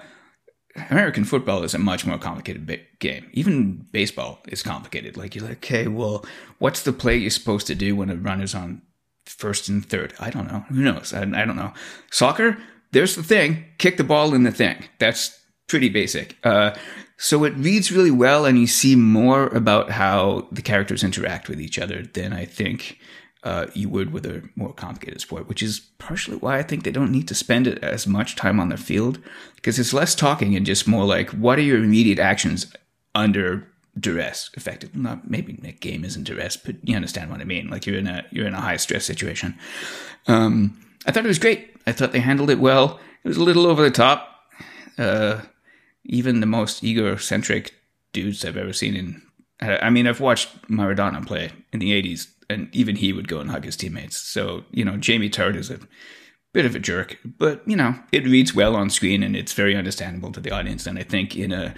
[0.89, 3.27] American football is a much more complicated game.
[3.33, 5.17] Even baseball is complicated.
[5.17, 6.23] Like you're like, okay, well,
[6.59, 8.83] what's the play you're supposed to do when a runner's on
[9.25, 10.13] first and third?
[10.19, 10.59] I don't know.
[10.69, 11.11] Who knows?
[11.13, 11.73] I, I don't know.
[12.11, 12.57] Soccer,
[12.91, 13.65] there's the thing.
[13.79, 14.85] Kick the ball in the thing.
[14.99, 15.40] That's
[15.71, 16.37] pretty basic.
[16.43, 16.75] Uh,
[17.17, 21.59] so it reads really well, and you see more about how the characters interact with
[21.59, 22.99] each other than I think
[23.43, 26.91] uh, you would with a more complicated sport, which is partially why I think they
[26.91, 29.19] don't need to spend as much time on the field
[29.55, 32.71] because it's less talking and just more like what are your immediate actions
[33.15, 33.67] under
[33.99, 35.01] duress, effectively.
[35.01, 37.69] Not maybe the game isn't duress, but you understand what I mean.
[37.69, 39.57] Like you're in a you're in a high stress situation.
[40.27, 41.75] Um, I thought it was great.
[41.87, 42.99] I thought they handled it well.
[43.23, 44.27] It was a little over the top.
[44.97, 45.41] Uh,
[46.05, 47.73] even the most egocentric
[48.13, 49.21] dudes I've ever seen in.
[49.61, 53.49] I mean, I've watched Maradona play in the '80s and even he would go and
[53.49, 54.17] hug his teammates.
[54.17, 55.79] So, you know, Jamie Tartt is a
[56.53, 59.75] bit of a jerk, but you know, it reads well on screen and it's very
[59.75, 60.85] understandable to the audience.
[60.85, 61.73] And I think in a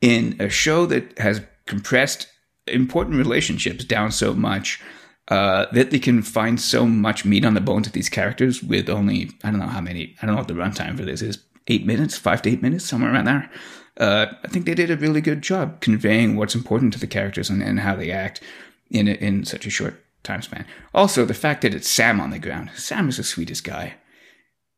[0.00, 2.26] in a show that has compressed
[2.66, 4.80] important relationships down so much
[5.28, 8.88] uh, that they can find so much meat on the bones of these characters with
[8.88, 11.38] only I don't know how many I don't know what the runtime for this is
[11.70, 13.50] eight minutes, five to eight minutes, somewhere around there.
[13.96, 17.50] Uh, I think they did a really good job conveying what's important to the characters
[17.50, 18.42] and, and how they act
[18.90, 20.66] in a, in such a short time span.
[20.94, 22.70] Also, the fact that it's Sam on the ground.
[22.74, 23.94] Sam is the sweetest guy.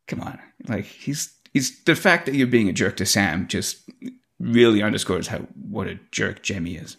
[0.09, 0.39] Come on,
[0.69, 3.79] like he's he's the fact that you're being a jerk to Sam just
[4.41, 5.39] really underscores how
[5.71, 6.97] what a jerk Jamie is.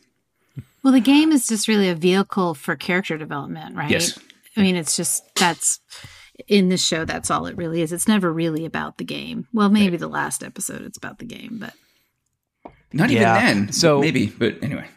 [0.83, 3.89] Well, the game is just really a vehicle for character development, right?
[3.89, 4.19] Yes.
[4.55, 5.79] I mean, it's just that's
[6.47, 7.05] in this show.
[7.05, 7.91] That's all it really is.
[7.91, 9.47] It's never really about the game.
[9.53, 9.99] Well, maybe right.
[9.99, 11.73] the last episode it's about the game, but
[12.91, 13.37] not yeah.
[13.37, 13.73] even then.
[13.73, 14.87] So maybe, but anyway.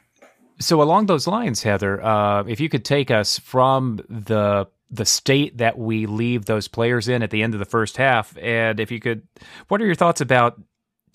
[0.58, 5.58] So along those lines, Heather, uh, if you could take us from the the state
[5.58, 8.90] that we leave those players in at the end of the first half, and if
[8.90, 9.26] you could,
[9.68, 10.60] what are your thoughts about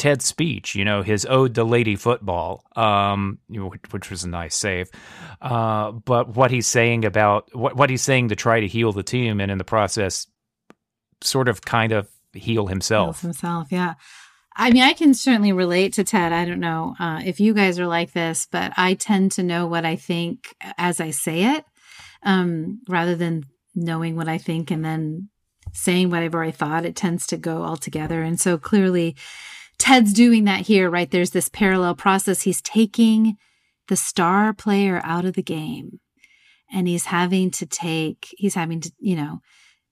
[0.02, 0.74] Ted's speech?
[0.74, 3.38] You know, his ode to Lady Football, um,
[3.91, 4.89] which was a nice save,
[5.41, 9.04] uh, but what he's saying about what what he's saying to try to heal the
[9.04, 10.26] team, and in the process,
[11.22, 13.22] sort of kind of heal himself.
[13.22, 13.93] himself, yeah.
[14.56, 16.34] I mean, I can certainly relate to Ted.
[16.34, 19.68] I don't know uh, if you guys are like this, but I tend to know
[19.68, 21.64] what I think as I say it,
[22.24, 23.45] um, rather than
[23.76, 25.30] knowing what I think and then
[25.74, 26.86] saying what I've already thought.
[26.86, 28.24] It tends to go all together.
[28.24, 29.16] And so clearly,
[29.82, 31.10] Ted's doing that here, right?
[31.10, 32.44] There's this parallel process.
[32.44, 33.38] He's taking
[33.88, 36.00] the star player out of the game
[36.72, 39.42] and he's having to take, he's having to, you know,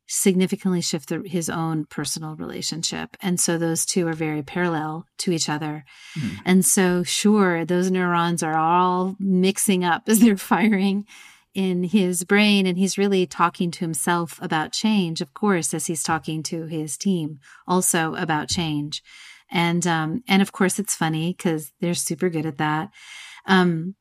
[0.08, 3.18] significantly shift the, his own personal relationship.
[3.20, 5.84] And so those two are very parallel to each other.
[6.16, 6.38] Mm.
[6.46, 11.08] And so, sure, those neurons are all mixing up as they're firing
[11.56, 12.68] in his brain.
[12.68, 16.96] And he's really talking to himself about change, of course, as he's talking to his
[16.96, 19.02] team also about change.
[19.52, 22.92] And, um, and of course, it's funny because they're super good at that.
[23.46, 23.96] Um,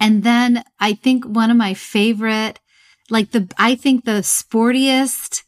[0.00, 2.60] and then I think one of my favorite
[3.10, 5.42] like the, I think the sportiest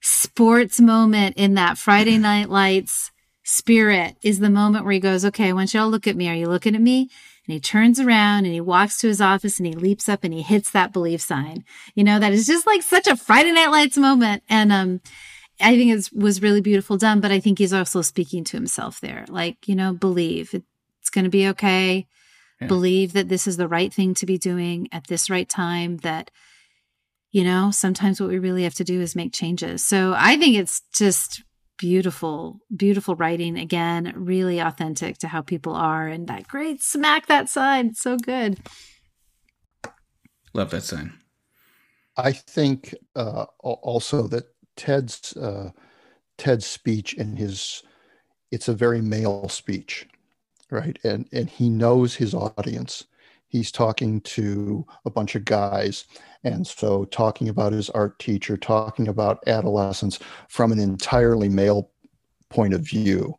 [0.00, 3.10] sports moment in that Friday Night Lights
[3.44, 6.16] spirit is the moment where he goes, okay, I want you all to look at
[6.16, 6.28] me.
[6.28, 7.10] Are you looking at me?
[7.46, 10.32] And he turns around and he walks to his office and he leaps up and
[10.32, 11.64] he hits that believe sign.
[11.94, 14.44] You know, that is just like such a Friday Night Lights moment.
[14.48, 15.00] And, um,
[15.62, 19.00] I think it was really beautiful done, but I think he's also speaking to himself
[19.00, 19.24] there.
[19.28, 22.06] Like, you know, believe it's going to be okay.
[22.60, 22.66] Yeah.
[22.66, 26.30] Believe that this is the right thing to be doing at this right time, that
[27.32, 29.82] you know, sometimes what we really have to do is make changes.
[29.82, 31.42] So I think it's just
[31.78, 33.58] beautiful, beautiful writing.
[33.58, 36.06] Again, really authentic to how people are.
[36.06, 37.94] And that great smack that sign.
[37.94, 38.58] So good.
[40.52, 41.14] Love that sign.
[42.18, 44.44] I think uh, also that
[44.82, 45.70] Ted's uh,
[46.38, 47.84] Ted's speech and his
[48.50, 50.08] it's a very male speech,
[50.72, 50.98] right?
[51.04, 53.04] And and he knows his audience.
[53.46, 56.06] He's talking to a bunch of guys.
[56.42, 60.18] And so talking about his art teacher talking about adolescence
[60.48, 61.90] from an entirely male
[62.48, 63.36] point of view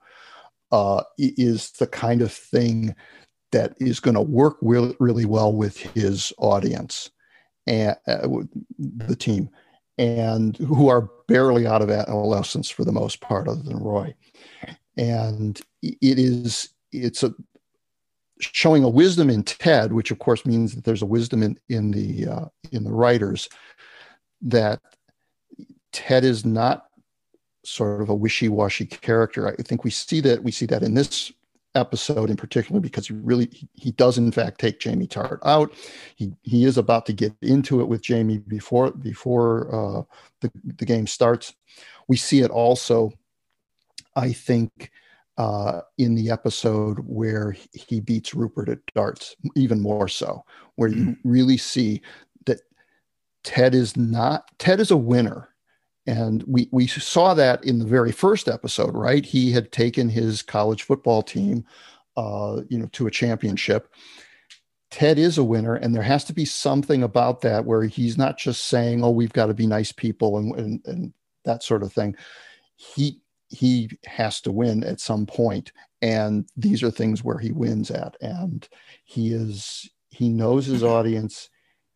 [0.72, 2.96] uh, is the kind of thing
[3.52, 7.12] that is going to work really, really well with his audience
[7.68, 8.28] and uh,
[8.78, 9.50] the team
[9.98, 14.14] and who are barely out of adolescence for the most part other than roy.
[14.98, 17.34] And it is it's a
[18.40, 21.92] showing a wisdom in ted which of course means that there's a wisdom in in
[21.92, 23.48] the uh, in the writers
[24.42, 24.82] that
[25.92, 26.88] ted is not
[27.66, 29.48] sort of a wishy-washy character.
[29.48, 31.32] I think we see that we see that in this
[31.76, 35.74] episode in particular because he really he does in fact take Jamie Tartt out.
[36.16, 40.04] He he is about to get into it with Jamie before before uh,
[40.42, 41.54] the the game starts.
[42.08, 43.12] We see it also,
[44.16, 44.92] I think,
[45.38, 50.44] uh, in the episode where he beats Rupert at darts, even more so,
[50.76, 51.30] where you mm-hmm.
[51.30, 52.02] really see
[52.46, 52.62] that
[53.44, 55.50] Ted is not Ted is a winner
[56.06, 59.26] and we, we saw that in the very first episode, right?
[59.26, 61.66] He had taken his college football team,
[62.18, 63.94] uh, you know, to a championship.
[64.92, 68.38] Ted is a winner, and there has to be something about that where he's not
[68.38, 71.14] just saying, "Oh, we've got to be nice people," and, and, and
[71.46, 72.16] that sort of thing.
[72.76, 77.90] He he has to win at some point, and these are things where he wins
[77.90, 78.68] at, and
[79.06, 81.50] he is he knows his audience.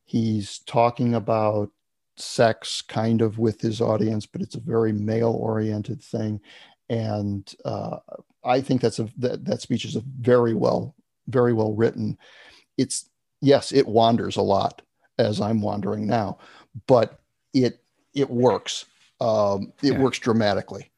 [0.05, 1.69] He's talking about
[2.17, 6.41] sex kind of with his audience, but it's a very male oriented thing.
[6.89, 7.97] And uh,
[8.43, 10.95] I think that's a that, that speech is a very well
[11.27, 12.17] very well written.
[12.77, 13.09] It's
[13.41, 14.81] yes, it wanders a lot
[15.17, 16.37] as I'm wandering now,
[16.87, 17.19] but
[17.53, 17.81] it
[18.13, 18.85] it works.
[19.19, 19.99] Um, it yeah.
[19.99, 20.91] works dramatically.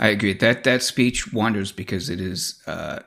[0.00, 0.32] I agree.
[0.32, 3.00] That that speech wanders because it is uh,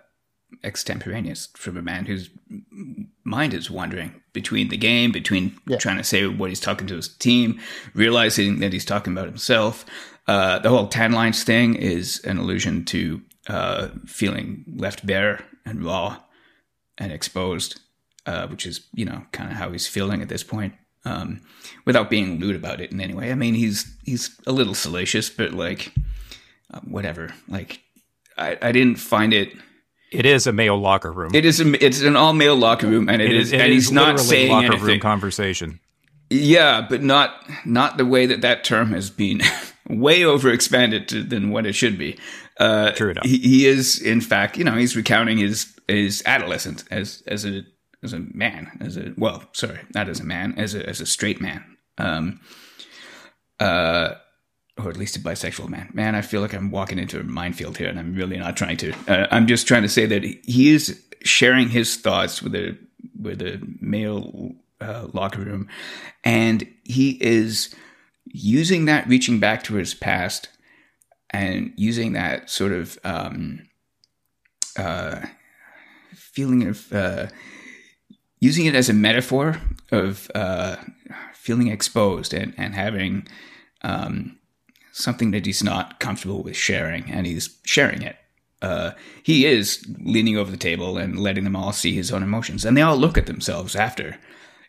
[0.63, 2.29] extemporaneous from a man whose
[3.23, 5.77] mind is wandering between the game, between yeah.
[5.77, 7.59] trying to say what he's talking to his team,
[7.93, 9.85] realizing that he's talking about himself.
[10.27, 15.83] Uh, the whole tan lines thing is an allusion to uh, feeling left bare and
[15.83, 16.21] raw
[16.97, 17.79] and exposed,
[18.25, 20.73] uh, which is you know kind of how he's feeling at this point.
[21.05, 21.39] Um,
[21.85, 23.31] without being lewd about it in any way.
[23.31, 25.93] I mean, he's he's a little salacious, but like
[26.73, 27.33] uh, whatever.
[27.47, 27.81] Like
[28.37, 29.53] I, I didn't find it
[30.11, 31.33] it is a male locker room.
[31.33, 31.59] It is.
[31.59, 34.51] A, it's an all male locker room, and it, it is, and he's not saying
[34.51, 34.85] locker anything.
[34.85, 35.79] Room conversation.
[36.29, 37.35] Yeah, but not
[37.65, 39.41] not the way that that term has been
[39.89, 42.17] way over expanded to, than what it should be.
[42.59, 43.25] Uh, True enough.
[43.25, 47.63] He, he, is, in fact, you know, he's recounting his his adolescence as as a
[48.03, 51.05] as a man, as a well, sorry, not as a man, as a as a
[51.05, 51.77] straight man.
[51.97, 52.39] Um,
[53.59, 54.15] uh,
[54.77, 55.89] or at least a bisexual man.
[55.93, 58.77] Man, I feel like I'm walking into a minefield here, and I'm really not trying
[58.77, 58.93] to.
[59.07, 62.77] Uh, I'm just trying to say that he is sharing his thoughts with a
[63.19, 65.67] with a male uh, locker room,
[66.23, 67.73] and he is
[68.25, 70.49] using that, reaching back to his past,
[71.31, 73.67] and using that sort of um,
[74.77, 75.25] uh,
[76.13, 77.27] feeling of uh,
[78.39, 79.59] using it as a metaphor
[79.91, 80.75] of uh,
[81.33, 83.27] feeling exposed and and having.
[83.81, 84.37] Um,
[84.97, 88.17] something that he's not comfortable with sharing, and he's sharing it.
[88.61, 88.91] Uh,
[89.21, 92.75] he is leaning over the table and letting them all see his own emotions, and
[92.75, 94.17] they all look at themselves after.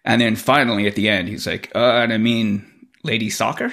[0.04, 2.66] And then finally, at the end, he's like, uh, and I mean,
[3.02, 3.72] lady soccer?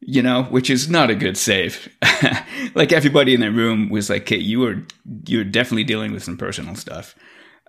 [0.00, 1.88] You know, which is not a good save.
[2.74, 4.86] like everybody in the room was like, "Okay, you are
[5.26, 7.14] you're definitely dealing with some personal stuff."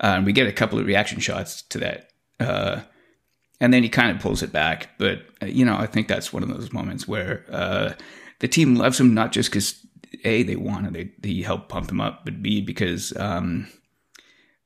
[0.03, 2.09] Uh, and we get a couple of reaction shots to that.
[2.37, 2.81] Uh,
[3.59, 4.89] and then he kind of pulls it back.
[4.97, 7.93] But uh, you know, I think that's one of those moments where uh,
[8.39, 9.85] the team loves him not just because
[10.23, 13.67] a they want to, they, they help pump him up, but b because um,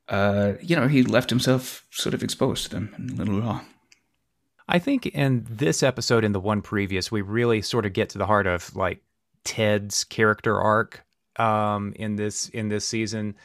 [0.08, 3.62] uh, you know he left himself sort of exposed to them and a little raw.
[4.68, 8.20] I think in this episode, in the one previous, we really sort of get to
[8.20, 9.02] the heart of like
[9.44, 11.04] Ted's character arc
[11.38, 13.36] um, in this in this season.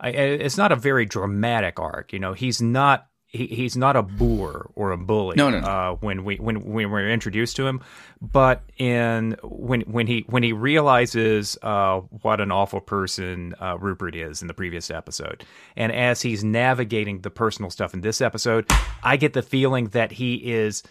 [0.00, 2.34] I, it's not a very dramatic arc, you know.
[2.34, 5.34] He's not he, he's not a boor or a bully.
[5.36, 5.66] No, no, no.
[5.66, 7.80] Uh, when we when, when we're introduced to him,
[8.20, 14.14] but in when when he when he realizes uh, what an awful person uh, Rupert
[14.14, 15.44] is in the previous episode,
[15.76, 18.70] and as he's navigating the personal stuff in this episode,
[19.02, 20.82] I get the feeling that he is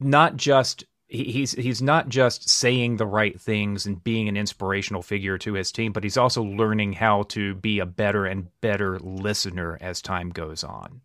[0.00, 5.38] not just he's he's not just saying the right things and being an inspirational figure
[5.38, 9.78] to his team, but he's also learning how to be a better and better listener
[9.80, 11.02] as time goes on.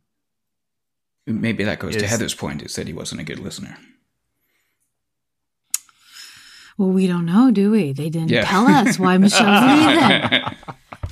[1.26, 3.78] Maybe that goes is, to Heather's point: is that he wasn't a good listener.
[6.78, 7.92] Well, we don't know, do we?
[7.92, 8.46] They didn't yeah.
[8.46, 9.64] tell us why Michelle's
[10.22, 10.44] leaving.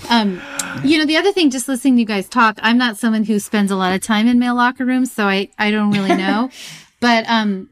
[0.09, 0.39] Um,
[0.83, 3.39] you know, the other thing, just listening to you guys talk, I'm not someone who
[3.39, 6.51] spends a lot of time in male locker rooms, so I, I don't really know.
[6.99, 7.69] but um,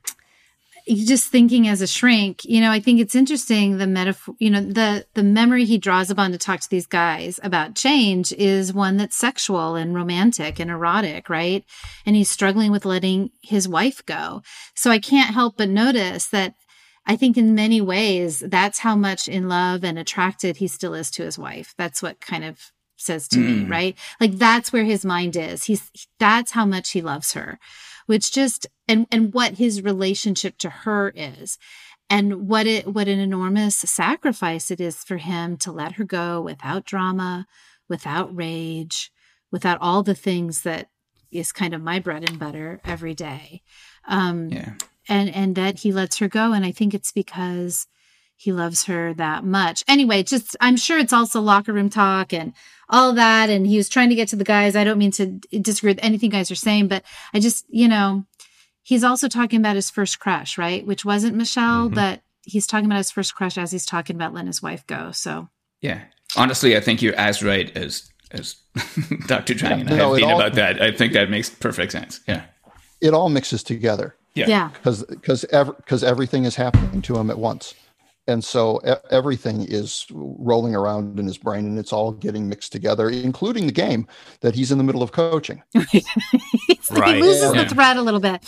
[0.88, 4.62] just thinking as a shrink, you know, I think it's interesting the metaphor, you know,
[4.62, 8.98] the the memory he draws upon to talk to these guys about change is one
[8.98, 11.64] that's sexual and romantic and erotic, right?
[12.06, 14.42] And he's struggling with letting his wife go.
[14.76, 16.56] So I can't help but notice that
[17.06, 21.12] I think in many ways that's how much in love and attracted he still is
[21.12, 21.74] to his wife.
[21.78, 23.64] That's what kind of says to mm.
[23.64, 23.98] me, right?
[24.20, 25.64] Like that's where his mind is.
[25.66, 27.60] He's that's how much he loves her
[28.06, 31.58] which just and and what his relationship to her is
[32.10, 36.42] and what it what an enormous sacrifice it is for him to let her go
[36.42, 37.46] without drama
[37.90, 39.12] without rage
[39.52, 40.90] without all the things that
[41.32, 43.62] is kind of my bread and butter every day
[44.08, 44.74] um yeah
[45.10, 47.88] and and that he lets her go and i think it's because
[48.36, 49.84] he loves her that much.
[49.88, 52.54] Anyway, just I'm sure it's also locker room talk and
[52.94, 53.50] all that.
[53.50, 54.76] And he was trying to get to the guys.
[54.76, 55.26] I don't mean to
[55.60, 58.26] disagree with anything guys are saying, but I just, you know,
[58.84, 60.86] he's also talking about his first crush, right?
[60.86, 61.96] Which wasn't Michelle, mm-hmm.
[61.96, 65.12] but he's talking about his first crush as he's talking about letting his wife go.
[65.12, 65.50] So
[65.82, 66.04] yeah,
[66.38, 68.56] honestly, I think you're as right as as
[69.28, 69.54] Dr.
[69.54, 70.82] Drang and I no, have been all, about that.
[70.82, 72.20] I think that makes perfect sense.
[72.28, 72.44] Yeah,
[73.02, 74.16] it all mixes together.
[74.36, 77.74] Yeah, yeah, because because because everything is happening to him at once
[78.28, 78.78] and so
[79.10, 83.72] everything is rolling around in his brain and it's all getting mixed together including the
[83.72, 84.08] game
[84.42, 85.62] that he's in the middle of coaching.
[86.92, 87.64] Right he loses yeah.
[87.64, 88.46] the thread a little bit.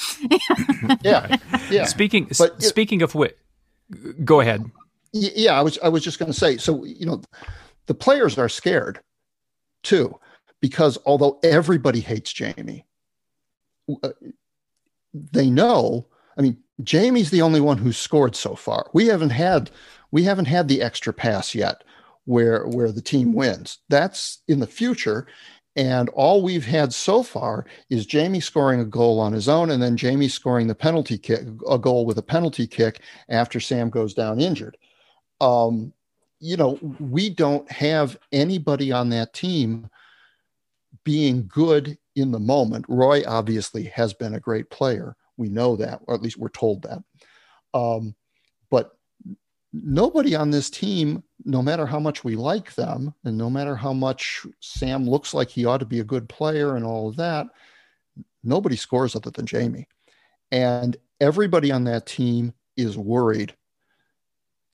[1.02, 1.38] Yeah
[1.70, 1.86] yeah.
[1.86, 3.38] Speaking but, speaking of what
[4.24, 4.64] go ahead.
[5.14, 7.22] Yeah i was i was just going to say so you know
[7.88, 9.00] the players are scared
[9.84, 10.18] too
[10.62, 12.86] because although everybody hates jamie
[14.04, 14.10] uh,
[15.14, 16.08] they know
[16.38, 18.90] i mean Jamie's the only one who's scored so far.
[18.94, 19.72] We haven't had
[20.12, 21.84] we haven't had the extra pass yet
[22.26, 23.80] where where the team wins.
[23.90, 25.28] That's in the future.
[25.78, 29.84] And all we've had so far is Jamie scoring a goal on his own and
[29.84, 34.14] then Jamie scoring the penalty kick, a goal with a penalty kick after Sam goes
[34.14, 34.78] down injured.
[35.42, 35.92] Um,
[36.40, 39.90] you know, we don't have anybody on that team
[41.04, 42.86] being good in the moment.
[42.88, 46.84] Roy obviously has been a great player, we know that, or at least we're told
[46.84, 47.04] that.
[47.74, 48.16] Um,
[48.70, 48.98] but
[49.74, 53.94] nobody on this team, no matter how much we like them, and no matter how
[53.94, 57.48] much Sam looks like he ought to be a good player and all of that,
[58.44, 59.88] nobody scores other than Jamie.
[60.52, 63.56] And everybody on that team is worried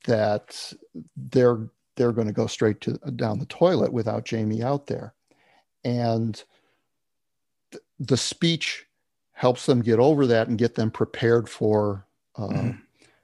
[0.06, 0.74] that
[1.16, 5.14] they're they're going to go straight to down the toilet without Jamie out there.
[5.84, 6.42] And
[7.72, 8.86] th- the speech
[9.42, 12.82] helps them get over that and get them prepared for uh, mm.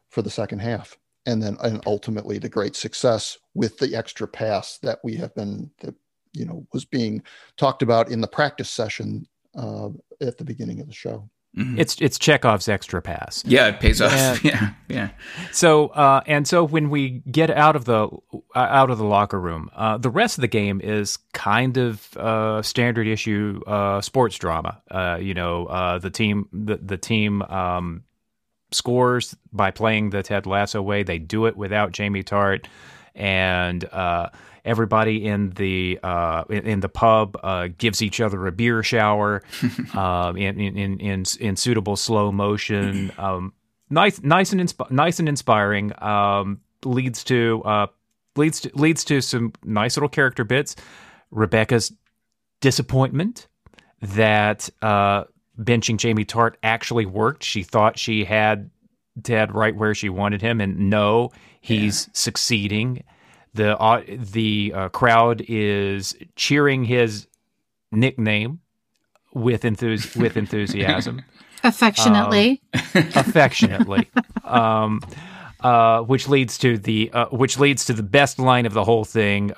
[0.09, 0.97] for the second half
[1.27, 5.69] and then and ultimately the great success with the extra pass that we have been
[5.79, 5.93] that
[6.33, 7.21] you know was being
[7.55, 9.27] talked about in the practice session
[9.59, 9.89] uh,
[10.19, 11.79] at the beginning of the show Mm-hmm.
[11.79, 13.43] It's it's Chekhov's extra pass.
[13.45, 14.13] Yeah, it pays off.
[14.13, 15.09] And, yeah, yeah.
[15.51, 18.09] So uh, and so when we get out of the
[18.55, 22.15] uh, out of the locker room, uh, the rest of the game is kind of
[22.17, 24.81] uh, standard issue uh, sports drama.
[24.91, 28.03] Uh, you know, the team the the team um,
[28.71, 31.03] scores by playing the Ted Lasso way.
[31.03, 32.65] They do it without Jamie Tartt,
[33.17, 33.83] and
[34.67, 39.41] everybody in the uh, in, in, the pub uh, gives each other a beer shower
[39.95, 43.11] uh, in, in, in in suitable slow motion.
[43.17, 43.53] Um,
[43.89, 45.91] nice, nice and insp- nice and inspiring.
[46.03, 47.87] Um, leads to uh,
[48.35, 50.75] leads to leads to some nice little character bits.
[51.31, 51.91] Rebecca's
[52.59, 53.47] disappointment
[54.01, 55.23] that uh,
[55.59, 57.43] benching Jamie Tartt actually worked.
[57.43, 58.69] She thought she had
[59.23, 61.31] Ted right where she wanted him, and no,
[61.67, 62.11] he's yeah.
[62.13, 63.03] succeeding
[63.57, 67.27] the uh, the uh, crowd is cheering his
[67.91, 68.61] nickname
[69.33, 71.23] with enthus- with enthusiasm,
[71.63, 72.81] affectionately, um,
[73.15, 74.09] affectionately,
[74.45, 75.01] um,
[75.59, 79.03] uh, which leads to the uh, which leads to the best line of the whole
[79.03, 79.51] thing.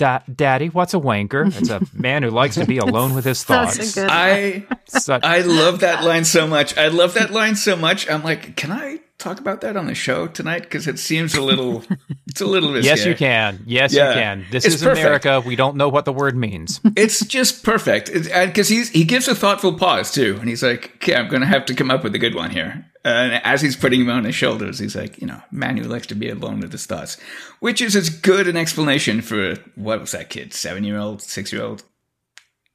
[0.00, 1.54] Da- Daddy, what's a wanker?
[1.54, 3.98] It's a man who likes to be alone with his thoughts.
[3.98, 6.76] I Such- I love that line so much.
[6.78, 8.08] I love that line so much.
[8.08, 10.62] I'm like, can I talk about that on the show tonight?
[10.62, 11.84] Because it seems a little,
[12.26, 12.88] it's a little risky.
[12.88, 13.62] Yes, you can.
[13.66, 14.08] Yes, yeah.
[14.08, 14.46] you can.
[14.50, 15.04] This it's is perfect.
[15.04, 15.42] America.
[15.46, 16.80] We don't know what the word means.
[16.96, 18.10] It's just perfect.
[18.10, 21.46] Because he's he gives a thoughtful pause too, and he's like, "Okay, I'm going to
[21.46, 24.24] have to come up with a good one here." And as he's putting him on
[24.24, 27.16] his shoulders, he's like, "You know, man who likes to be alone with his thoughts,"
[27.60, 31.52] which is as good an explanation for what was that kid, seven year old, six
[31.52, 31.82] year old,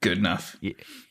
[0.01, 0.57] good enough.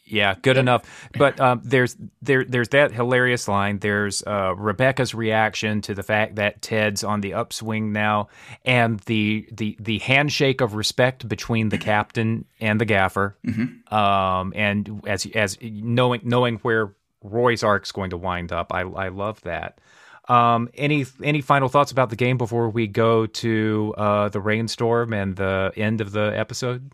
[0.06, 0.82] Yeah, good enough.
[1.16, 3.78] But um, there's there there's that hilarious line.
[3.78, 8.28] There's uh, Rebecca's reaction to the fact that Ted's on the upswing now,
[8.64, 13.38] and the the the handshake of respect between the captain and the gaffer.
[13.46, 13.94] Mm-hmm.
[13.94, 16.94] Um, and as as knowing knowing where
[17.24, 19.80] Roy's arc's going to wind up, I I love that.
[20.28, 25.12] Um, any any final thoughts about the game before we go to uh, the rainstorm
[25.12, 26.92] and the end of the episode?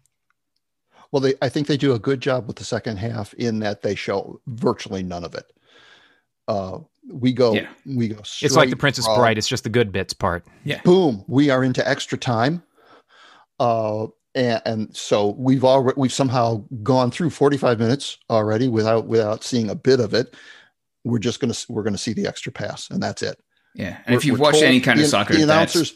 [1.13, 3.83] Well, they, I think they do a good job with the second half in that
[3.83, 5.53] they show virtually none of it.
[6.49, 6.79] Uh,
[7.13, 7.69] we go, Yeah.
[7.85, 8.19] we go.
[8.21, 9.37] It's like the Princess from- Bride.
[9.39, 10.45] It's just the good bits part.
[10.65, 10.81] Yeah.
[10.83, 12.63] Boom, we are into extra time.
[13.59, 19.45] Uh, and, and so we've already we've somehow gone through 45 minutes already without without
[19.45, 20.35] seeing a bit of it.
[21.05, 23.41] We're just gonna we're gonna see the extra pass, and that's it.
[23.75, 25.95] Yeah, and if We're- you've watched any kind of soccer, the that's announcers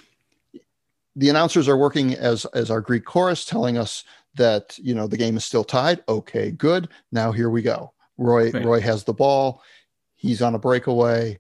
[1.17, 4.05] the announcers are working as as our Greek chorus, telling us
[4.35, 6.03] that you know the game is still tied.
[6.09, 6.89] Okay, good.
[7.13, 7.93] Now here we go.
[8.19, 8.65] Roy Right.
[8.65, 9.63] Roy has the ball.
[10.15, 11.39] He's on a breakaway.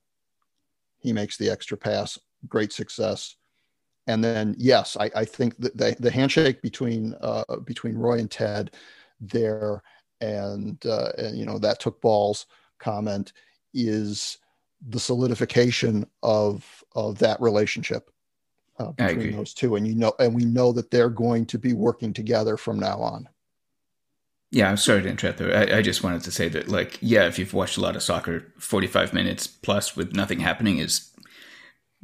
[0.98, 2.18] He makes the extra pass.
[2.48, 3.36] Great success.
[4.06, 8.30] And then yes, I, I think that the, the handshake between uh, between Roy and
[8.30, 8.72] Ted
[9.20, 9.82] there,
[10.20, 12.46] and uh, and you know that took balls
[12.78, 13.32] comment
[13.72, 14.38] is
[14.88, 18.10] the solidification of of that relationship
[18.78, 19.76] uh, between those two.
[19.76, 22.98] And you know and we know that they're going to be working together from now
[22.98, 23.28] on.
[24.50, 25.56] Yeah, I'm sorry to interrupt there.
[25.56, 28.04] I, I just wanted to say that, like, yeah, if you've watched a lot of
[28.04, 31.10] soccer, 45 minutes plus with nothing happening is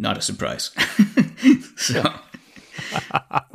[0.00, 0.70] not a surprise.
[1.76, 2.02] so,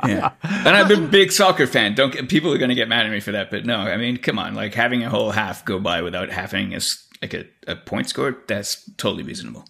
[0.06, 0.32] yeah.
[0.42, 1.94] And I'm a big soccer fan.
[1.94, 3.96] Don't get, people are going to get mad at me for that, but no, I
[3.96, 7.34] mean, come on, like having a whole half go by without having a s- like
[7.34, 9.64] a, a point scored, that's totally reasonable.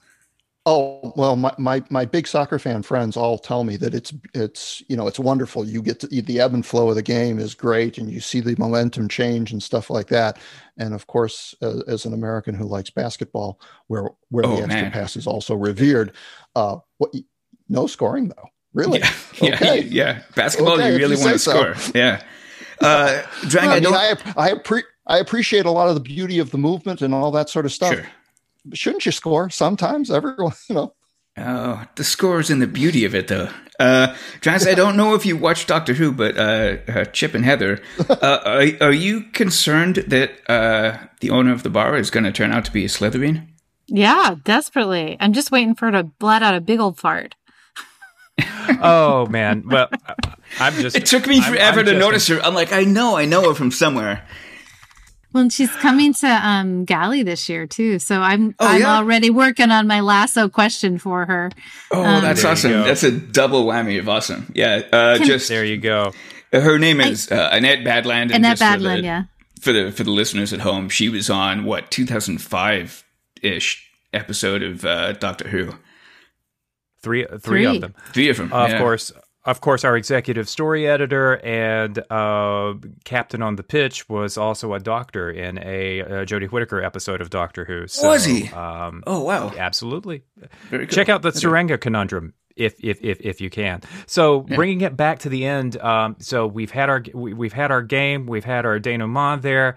[0.69, 4.83] oh well my, my my big soccer fan friends all tell me that it's it's
[4.89, 7.55] you know it's wonderful you get to, the ebb and flow of the game is
[7.55, 10.39] great and you see the momentum change and stuff like that
[10.77, 14.89] and of course as, as an american who likes basketball where where Oh, the extra
[14.89, 14.91] man.
[14.91, 16.13] pass is also revered
[16.57, 17.13] uh what
[17.69, 19.81] no scoring though really Yeah, yeah, Okay.
[19.83, 20.23] yeah.
[20.35, 21.51] Basketball, Okay, you really you want to so.
[21.75, 21.93] score.
[21.95, 22.23] Yeah.
[22.81, 23.95] Uh, Drang, I I, mean, don't.
[23.95, 27.31] I I, appre- I appreciate a lot of the beauty of the movement and all
[27.31, 27.95] that sort of stuff.
[27.95, 28.07] Sure.
[28.75, 30.11] Shouldn't you score sometimes?
[30.11, 30.95] Everyone, you know.
[31.39, 33.49] Oh, the scores and the beauty of it, though.
[33.81, 37.45] Uh, Giles, I don't know if you watched Doctor Who, but uh, uh, Chip and
[37.45, 37.81] Heather,
[38.11, 42.33] uh, are, are you concerned that uh, the owner of the bar is going to
[42.33, 43.47] turn out to be a Slitheen?
[43.89, 45.17] Yeah, desperately.
[45.21, 47.35] I'm just waiting for her to let out a big old fart.
[48.83, 49.89] Oh man, well,
[50.59, 50.97] I'm just.
[50.97, 52.41] It took me I'm- forever I'm to notice her.
[52.43, 54.27] I'm like, I know, I know her from somewhere.
[55.33, 57.99] Well, she's coming to um Gally this year too.
[58.01, 58.97] So I'm Oh, I'm yeah?
[58.97, 61.51] already working on my lasso question for her.
[61.93, 62.73] Oh, Um, that's awesome.
[62.73, 64.51] That's a double whammy of awesome.
[64.55, 66.13] Yeah, uh, Can- just There you go.
[66.53, 68.35] her name is uh, Annette Badland.
[68.35, 69.23] Annette Badland, the- yeah.
[69.61, 73.05] for the for the listeners at home, she was on what 2005
[73.47, 75.73] ish episode of uh, Doctor Who.
[77.03, 77.65] Three, three, Three.
[77.67, 77.95] of them.
[78.13, 78.79] Three of them, Of yeah.
[78.79, 79.13] course,
[79.45, 82.75] of course, our executive story editor and uh,
[83.05, 87.31] captain on the pitch was also a doctor in a, uh Jodie Whittaker episode of
[87.31, 87.87] Doctor Who.
[87.87, 88.49] So, Was he?
[88.49, 90.25] Um, Oh wow, absolutely.
[90.69, 90.95] very cool.
[90.97, 91.39] Check out the Okay.
[91.39, 93.83] Serenga conundrum if if if if you can.
[94.07, 95.77] So bringing it back to the end.
[95.81, 98.27] Um, so we've had our we, we've had our game.
[98.27, 99.77] We've had our denouement there.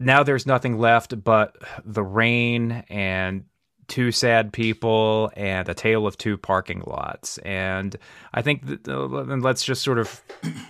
[0.00, 3.44] Now there's nothing left but the rain and
[3.86, 7.38] two sad people and a tale of two parking lots.
[7.38, 7.96] And
[8.32, 10.22] I think that, uh, let's just sort of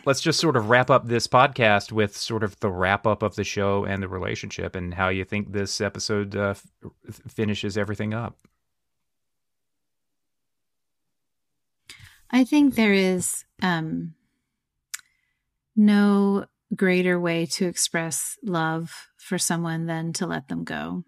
[0.05, 3.37] let's just sort of wrap up this podcast with sort of the wrap up of
[3.37, 8.13] the show and the relationship and how you think this episode uh, f- finishes everything
[8.15, 8.37] up.
[12.31, 14.15] I think there is um,
[15.77, 21.05] no greater way to express love for someone than to let them go.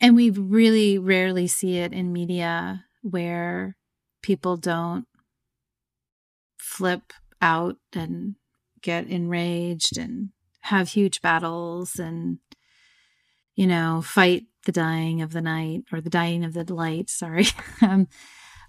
[0.00, 3.76] And we really rarely see it in media where
[4.22, 5.06] people don't
[6.58, 8.34] flip out and
[8.82, 10.30] get enraged and
[10.60, 12.38] have huge battles and,
[13.54, 17.08] you know, fight the dying of the night or the dying of the light.
[17.08, 17.46] Sorry.
[17.82, 18.08] um,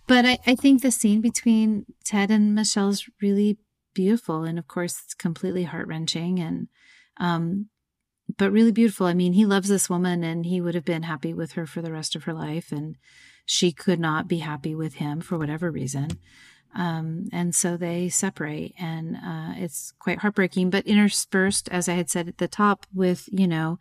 [0.08, 3.58] but I, I think the scene between Ted and Michelle is really
[3.98, 6.68] beautiful, and of course, it's completely heart wrenching and,
[7.18, 7.70] um,
[8.38, 9.08] but really beautiful.
[9.08, 11.82] I mean, he loves this woman, and he would have been happy with her for
[11.82, 12.96] the rest of her life, and
[13.46, 16.10] she could not be happy with him for whatever reason.
[16.76, 20.70] Um, and so they separate, and uh, it's quite heartbreaking.
[20.70, 23.80] But interspersed, as I had said at the top, with you know,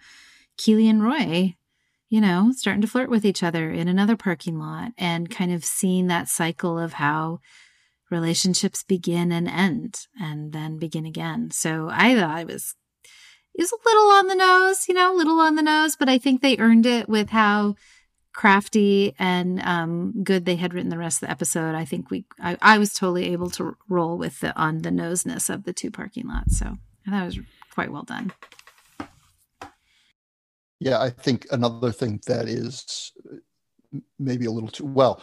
[0.57, 1.57] Keeley and Roy
[2.09, 5.65] you know, starting to flirt with each other in another parking lot and kind of
[5.65, 7.41] seeing that cycle of how
[8.11, 11.51] relationships begin and end and then begin again.
[11.51, 12.75] So I thought it was
[13.59, 16.19] is a little on the nose, you know, a little on the nose, but I
[16.19, 17.75] think they earned it with how
[18.35, 21.75] crafty and um, good they had written the rest of the episode.
[21.75, 25.49] I think we, I, I was totally able to roll with the on the noseness
[25.49, 26.59] of the two parking lots.
[26.59, 26.77] So
[27.07, 27.41] I thought it was
[27.73, 28.33] quite well done.
[30.79, 33.13] Yeah, I think another thing that is
[34.19, 35.23] maybe a little too well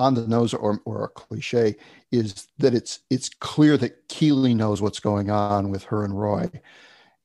[0.00, 1.76] on the nose or, or a cliche
[2.10, 6.50] is that it's it's clear that Keeley knows what's going on with her and Roy,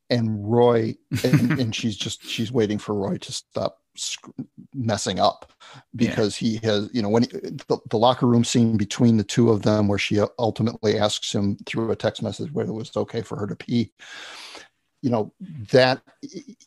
[0.10, 3.80] and Roy and, and she's just she's waiting for Roy to stop
[4.74, 5.54] messing up
[5.96, 6.60] because yeah.
[6.60, 9.62] he has you know when he, the, the, locker room scene between the two of
[9.62, 13.38] them where she ultimately asks him through a text message whether it was okay for
[13.38, 13.94] her to pee
[15.02, 15.32] you know
[15.72, 16.02] that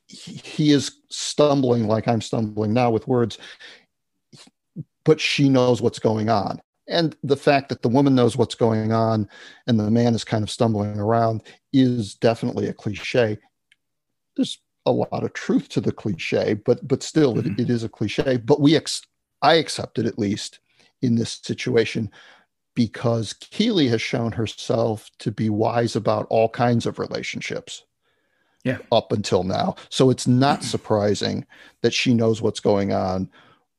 [0.06, 3.36] he is stumbling like i'm stumbling now with words
[5.09, 6.61] but she knows what's going on.
[6.86, 9.26] And the fact that the woman knows what's going on
[9.66, 13.38] and the man is kind of stumbling around is definitely a cliche.
[14.36, 17.52] There's a lot of truth to the cliche, but but still, mm-hmm.
[17.52, 18.36] it, it is a cliche.
[18.36, 19.06] But we, ex-
[19.40, 20.59] I accept it at least
[21.00, 22.11] in this situation
[22.74, 27.84] because Keeley has shown herself to be wise about all kinds of relationships.
[28.62, 28.78] Yeah.
[28.92, 29.76] Up until now.
[29.88, 31.46] So it's not surprising
[31.80, 33.30] that she knows what's going on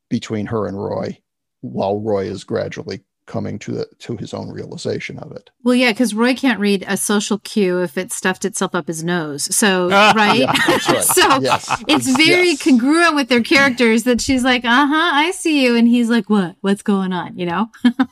[0.10, 1.20] between her and Roy,
[1.62, 5.52] while Roy is gradually coming to the to his own realization of it.
[5.64, 9.04] Well, yeah, because Roy can't read a social cue if it stuffed itself up his
[9.04, 9.56] nose.
[9.56, 10.82] So right, yeah, right.
[11.04, 11.84] so yes.
[11.88, 12.64] it's very yes.
[12.64, 16.30] congruent with their characters that she's like, "Uh huh, I see you," and he's like,
[16.30, 16.56] "What?
[16.62, 17.68] What's going on?" You know?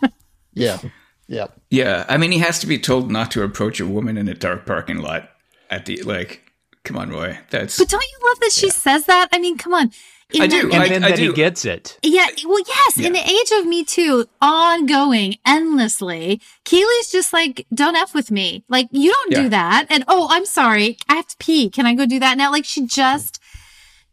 [0.53, 0.79] yeah,
[1.27, 2.05] yeah, yeah.
[2.07, 4.65] I mean, he has to be told not to approach a woman in a dark
[4.65, 5.29] parking lot
[5.69, 6.43] at the like.
[6.83, 7.37] Come on, Roy.
[7.49, 7.77] That's.
[7.77, 8.71] But don't you love that she yeah.
[8.73, 9.27] says that?
[9.33, 9.91] I mean, come on.
[10.33, 10.69] In I do.
[10.71, 11.29] And I, then I that do.
[11.29, 11.97] he gets it.
[12.03, 12.27] Yeah.
[12.45, 12.97] Well, yes.
[12.97, 13.07] Yeah.
[13.07, 18.63] In the age of Me Too, ongoing, endlessly, Keeley's just like, don't F with me.
[18.67, 19.41] Like, you don't yeah.
[19.43, 19.87] do that.
[19.89, 20.97] And, oh, I'm sorry.
[21.07, 21.69] I have to pee.
[21.69, 22.51] Can I go do that now?
[22.51, 23.39] Like, she just,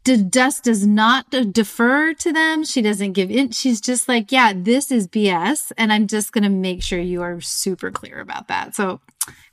[0.05, 2.63] Dust does not defer to them.
[2.63, 3.51] She doesn't give in.
[3.51, 5.71] She's just like, yeah, this is BS.
[5.77, 8.75] And I'm just going to make sure you are super clear about that.
[8.75, 9.01] So,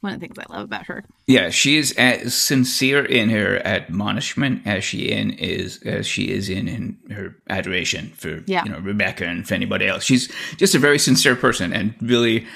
[0.01, 1.05] one of the things I love about her.
[1.27, 6.51] Yeah, she is as sincere in her admonishment as she in is as she is
[6.51, 8.65] in in her adoration for yeah.
[8.65, 10.05] you know Rebecca and for anybody else.
[10.05, 12.47] She's just a very sincere person and really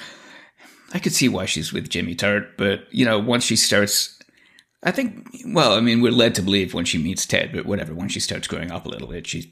[0.93, 4.16] I could see why she's with Jimmy Tartt, but you know, once she starts
[4.87, 7.93] I think, well, I mean, we're led to believe when she meets Ted, but whatever,
[7.93, 9.45] when she starts growing up a little bit, she's,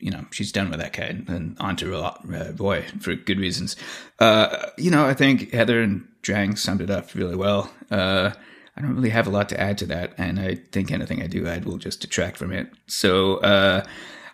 [0.00, 2.12] you know, she's done with that guy and onto uh,
[2.56, 3.76] Roy for good reasons.
[4.18, 7.70] Uh, you know, I think Heather and Drang summed it up really well.
[7.88, 8.32] Uh,
[8.76, 11.28] I don't really have a lot to add to that, and I think anything I
[11.28, 12.66] do add will just detract from it.
[12.88, 13.84] So uh,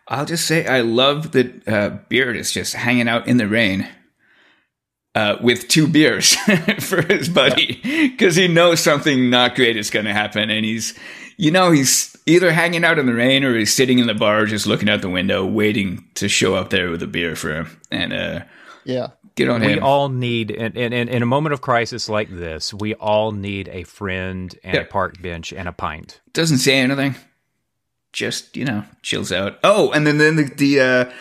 [0.09, 3.87] I'll just say I love that uh, Beard is just hanging out in the rain
[5.15, 6.35] uh, with two beers
[6.81, 10.51] for his buddy because he knows something not great is going to happen.
[10.51, 10.99] And he's,
[11.37, 14.47] you know, he's either hanging out in the rain or he's sitting in the bar
[14.47, 17.81] just looking out the window, waiting to show up there with a beer for him.
[17.91, 18.41] And, uh,
[18.85, 19.09] yeah.
[19.37, 19.85] Get on we him.
[19.85, 23.85] all need, in, in, in a moment of crisis like this, we all need a
[23.85, 24.81] friend and yeah.
[24.83, 26.21] a park bench and a pint.
[26.33, 27.15] Doesn't say anything.
[28.13, 29.59] Just, you know, chills out.
[29.63, 31.13] Oh, and then, then the, the uh,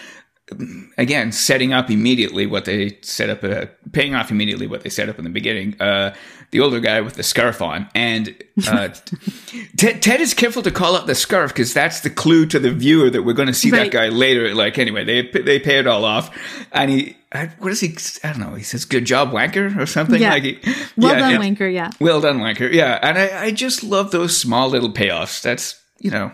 [0.98, 5.10] again, setting up immediately what they set up, uh, paying off immediately what they set
[5.10, 5.80] up in the beginning.
[5.80, 6.14] Uh,
[6.52, 8.36] the older guy with the scarf on, and
[8.68, 8.90] uh,
[9.78, 12.72] Ted, Ted, is careful to call out the scarf because that's the clue to the
[12.72, 13.92] viewer that we're going to see right.
[13.92, 14.54] that guy later.
[14.56, 16.36] Like anyway, they they pay it all off,
[16.72, 17.16] and he.
[17.60, 17.96] What does he?
[18.24, 18.56] I don't know.
[18.56, 20.20] He says, "Good job, wanker," or something.
[20.20, 20.32] Yeah.
[20.32, 20.60] Like he,
[20.98, 21.72] well yeah, done, wanker.
[21.72, 21.92] Yeah.
[22.00, 22.72] Well done, wanker.
[22.74, 25.44] Yeah, and I, I just love those small little payoffs.
[25.44, 26.34] That's you know,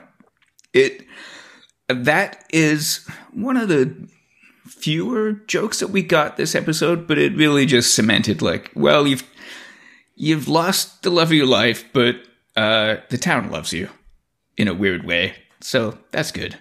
[0.74, 1.06] it
[1.88, 3.96] that is one of the
[4.66, 9.24] fewer jokes that we got this episode, but it really just cemented like, well, you've
[10.16, 12.16] you've lost the love of your life, but
[12.56, 13.90] uh, the town loves you
[14.58, 15.36] in a weird way.
[15.62, 16.58] So that's good.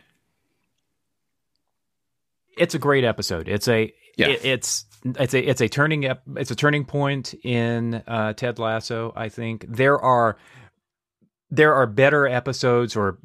[2.58, 3.48] It's a great episode.
[3.48, 4.28] It's a yeah.
[4.28, 8.58] It, it's it's a it's a turning up it's a turning point in uh, Ted
[8.58, 9.12] Lasso.
[9.16, 10.36] I think there are
[11.56, 13.18] there are better episodes or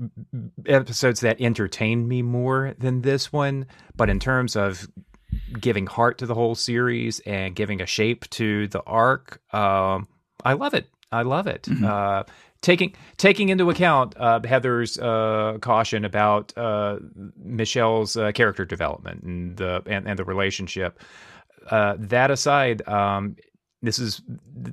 [0.66, 3.66] episodes that entertain me more than this one,
[3.96, 4.88] but in terms of
[5.60, 10.08] giving heart to the whole series and giving a shape to the arc, um,
[10.44, 10.88] I love it.
[11.12, 11.64] I love it.
[11.64, 11.86] Mm-hmm.
[11.86, 12.24] Uh,
[12.62, 16.98] taking taking into account uh, Heather's uh, caution about uh,
[17.38, 21.02] Michelle's uh, character development and the and, and the relationship.
[21.70, 23.36] Uh, that aside, um,
[23.82, 24.22] this is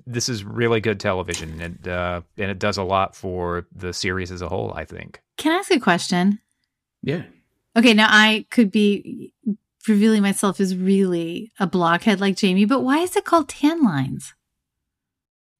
[0.06, 4.30] this is really good television and uh, and it does a lot for the series
[4.32, 6.38] as a whole i think can i ask a question
[7.02, 7.22] yeah
[7.76, 9.32] okay now i could be
[9.88, 14.34] revealing myself as really a blockhead like jamie but why is it called tan lines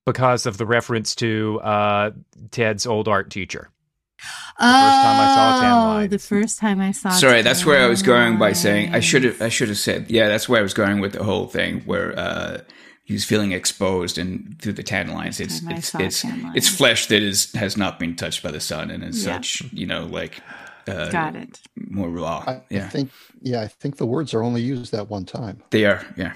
[0.04, 2.10] because of the reference to uh,
[2.52, 3.70] Ted's old art teacher.
[4.18, 6.10] The first time I saw tan Oh, lines.
[6.10, 7.10] the first time I saw.
[7.10, 9.42] Sorry, that's where I was going by saying I should have.
[9.42, 12.16] I should have said, yeah, that's where I was going with the whole thing where
[12.16, 12.58] uh,
[13.06, 15.40] he's feeling exposed and through the tan lines.
[15.40, 16.44] It's it's it's lines.
[16.54, 19.36] it's flesh that is has not been touched by the sun and as Yeah.
[19.36, 20.42] such, you know, like
[20.88, 21.60] uh, Got it.
[21.76, 22.44] more raw.
[22.46, 25.62] I, I think yeah, I think the words are only used that one time.
[25.70, 26.04] they are.
[26.16, 26.34] Yeah,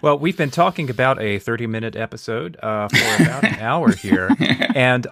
[0.00, 4.30] Well, we've been talking about a 30 minute episode uh, for about an hour here.
[4.74, 5.06] And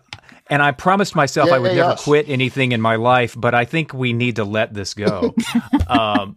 [0.50, 2.04] and I promised myself I would Yay, never us.
[2.04, 5.34] quit anything in my life, but I think we need to let this go.
[5.88, 6.36] um,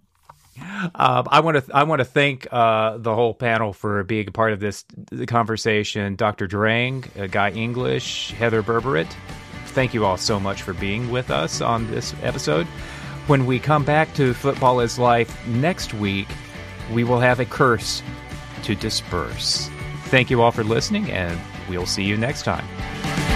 [0.95, 4.32] um, I want to I want to thank uh, the whole panel for being a
[4.32, 4.86] part of this
[5.28, 6.16] conversation.
[6.16, 6.47] Dr.
[6.47, 9.12] Drang, uh, Guy English, Heather Berberet.
[9.68, 12.66] Thank you all so much for being with us on this episode.
[13.28, 16.28] When we come back to Football is Life next week,
[16.93, 18.01] we will have a curse
[18.64, 19.70] to disperse.
[20.05, 21.39] Thank you all for listening, and
[21.70, 23.26] we'll see you next time.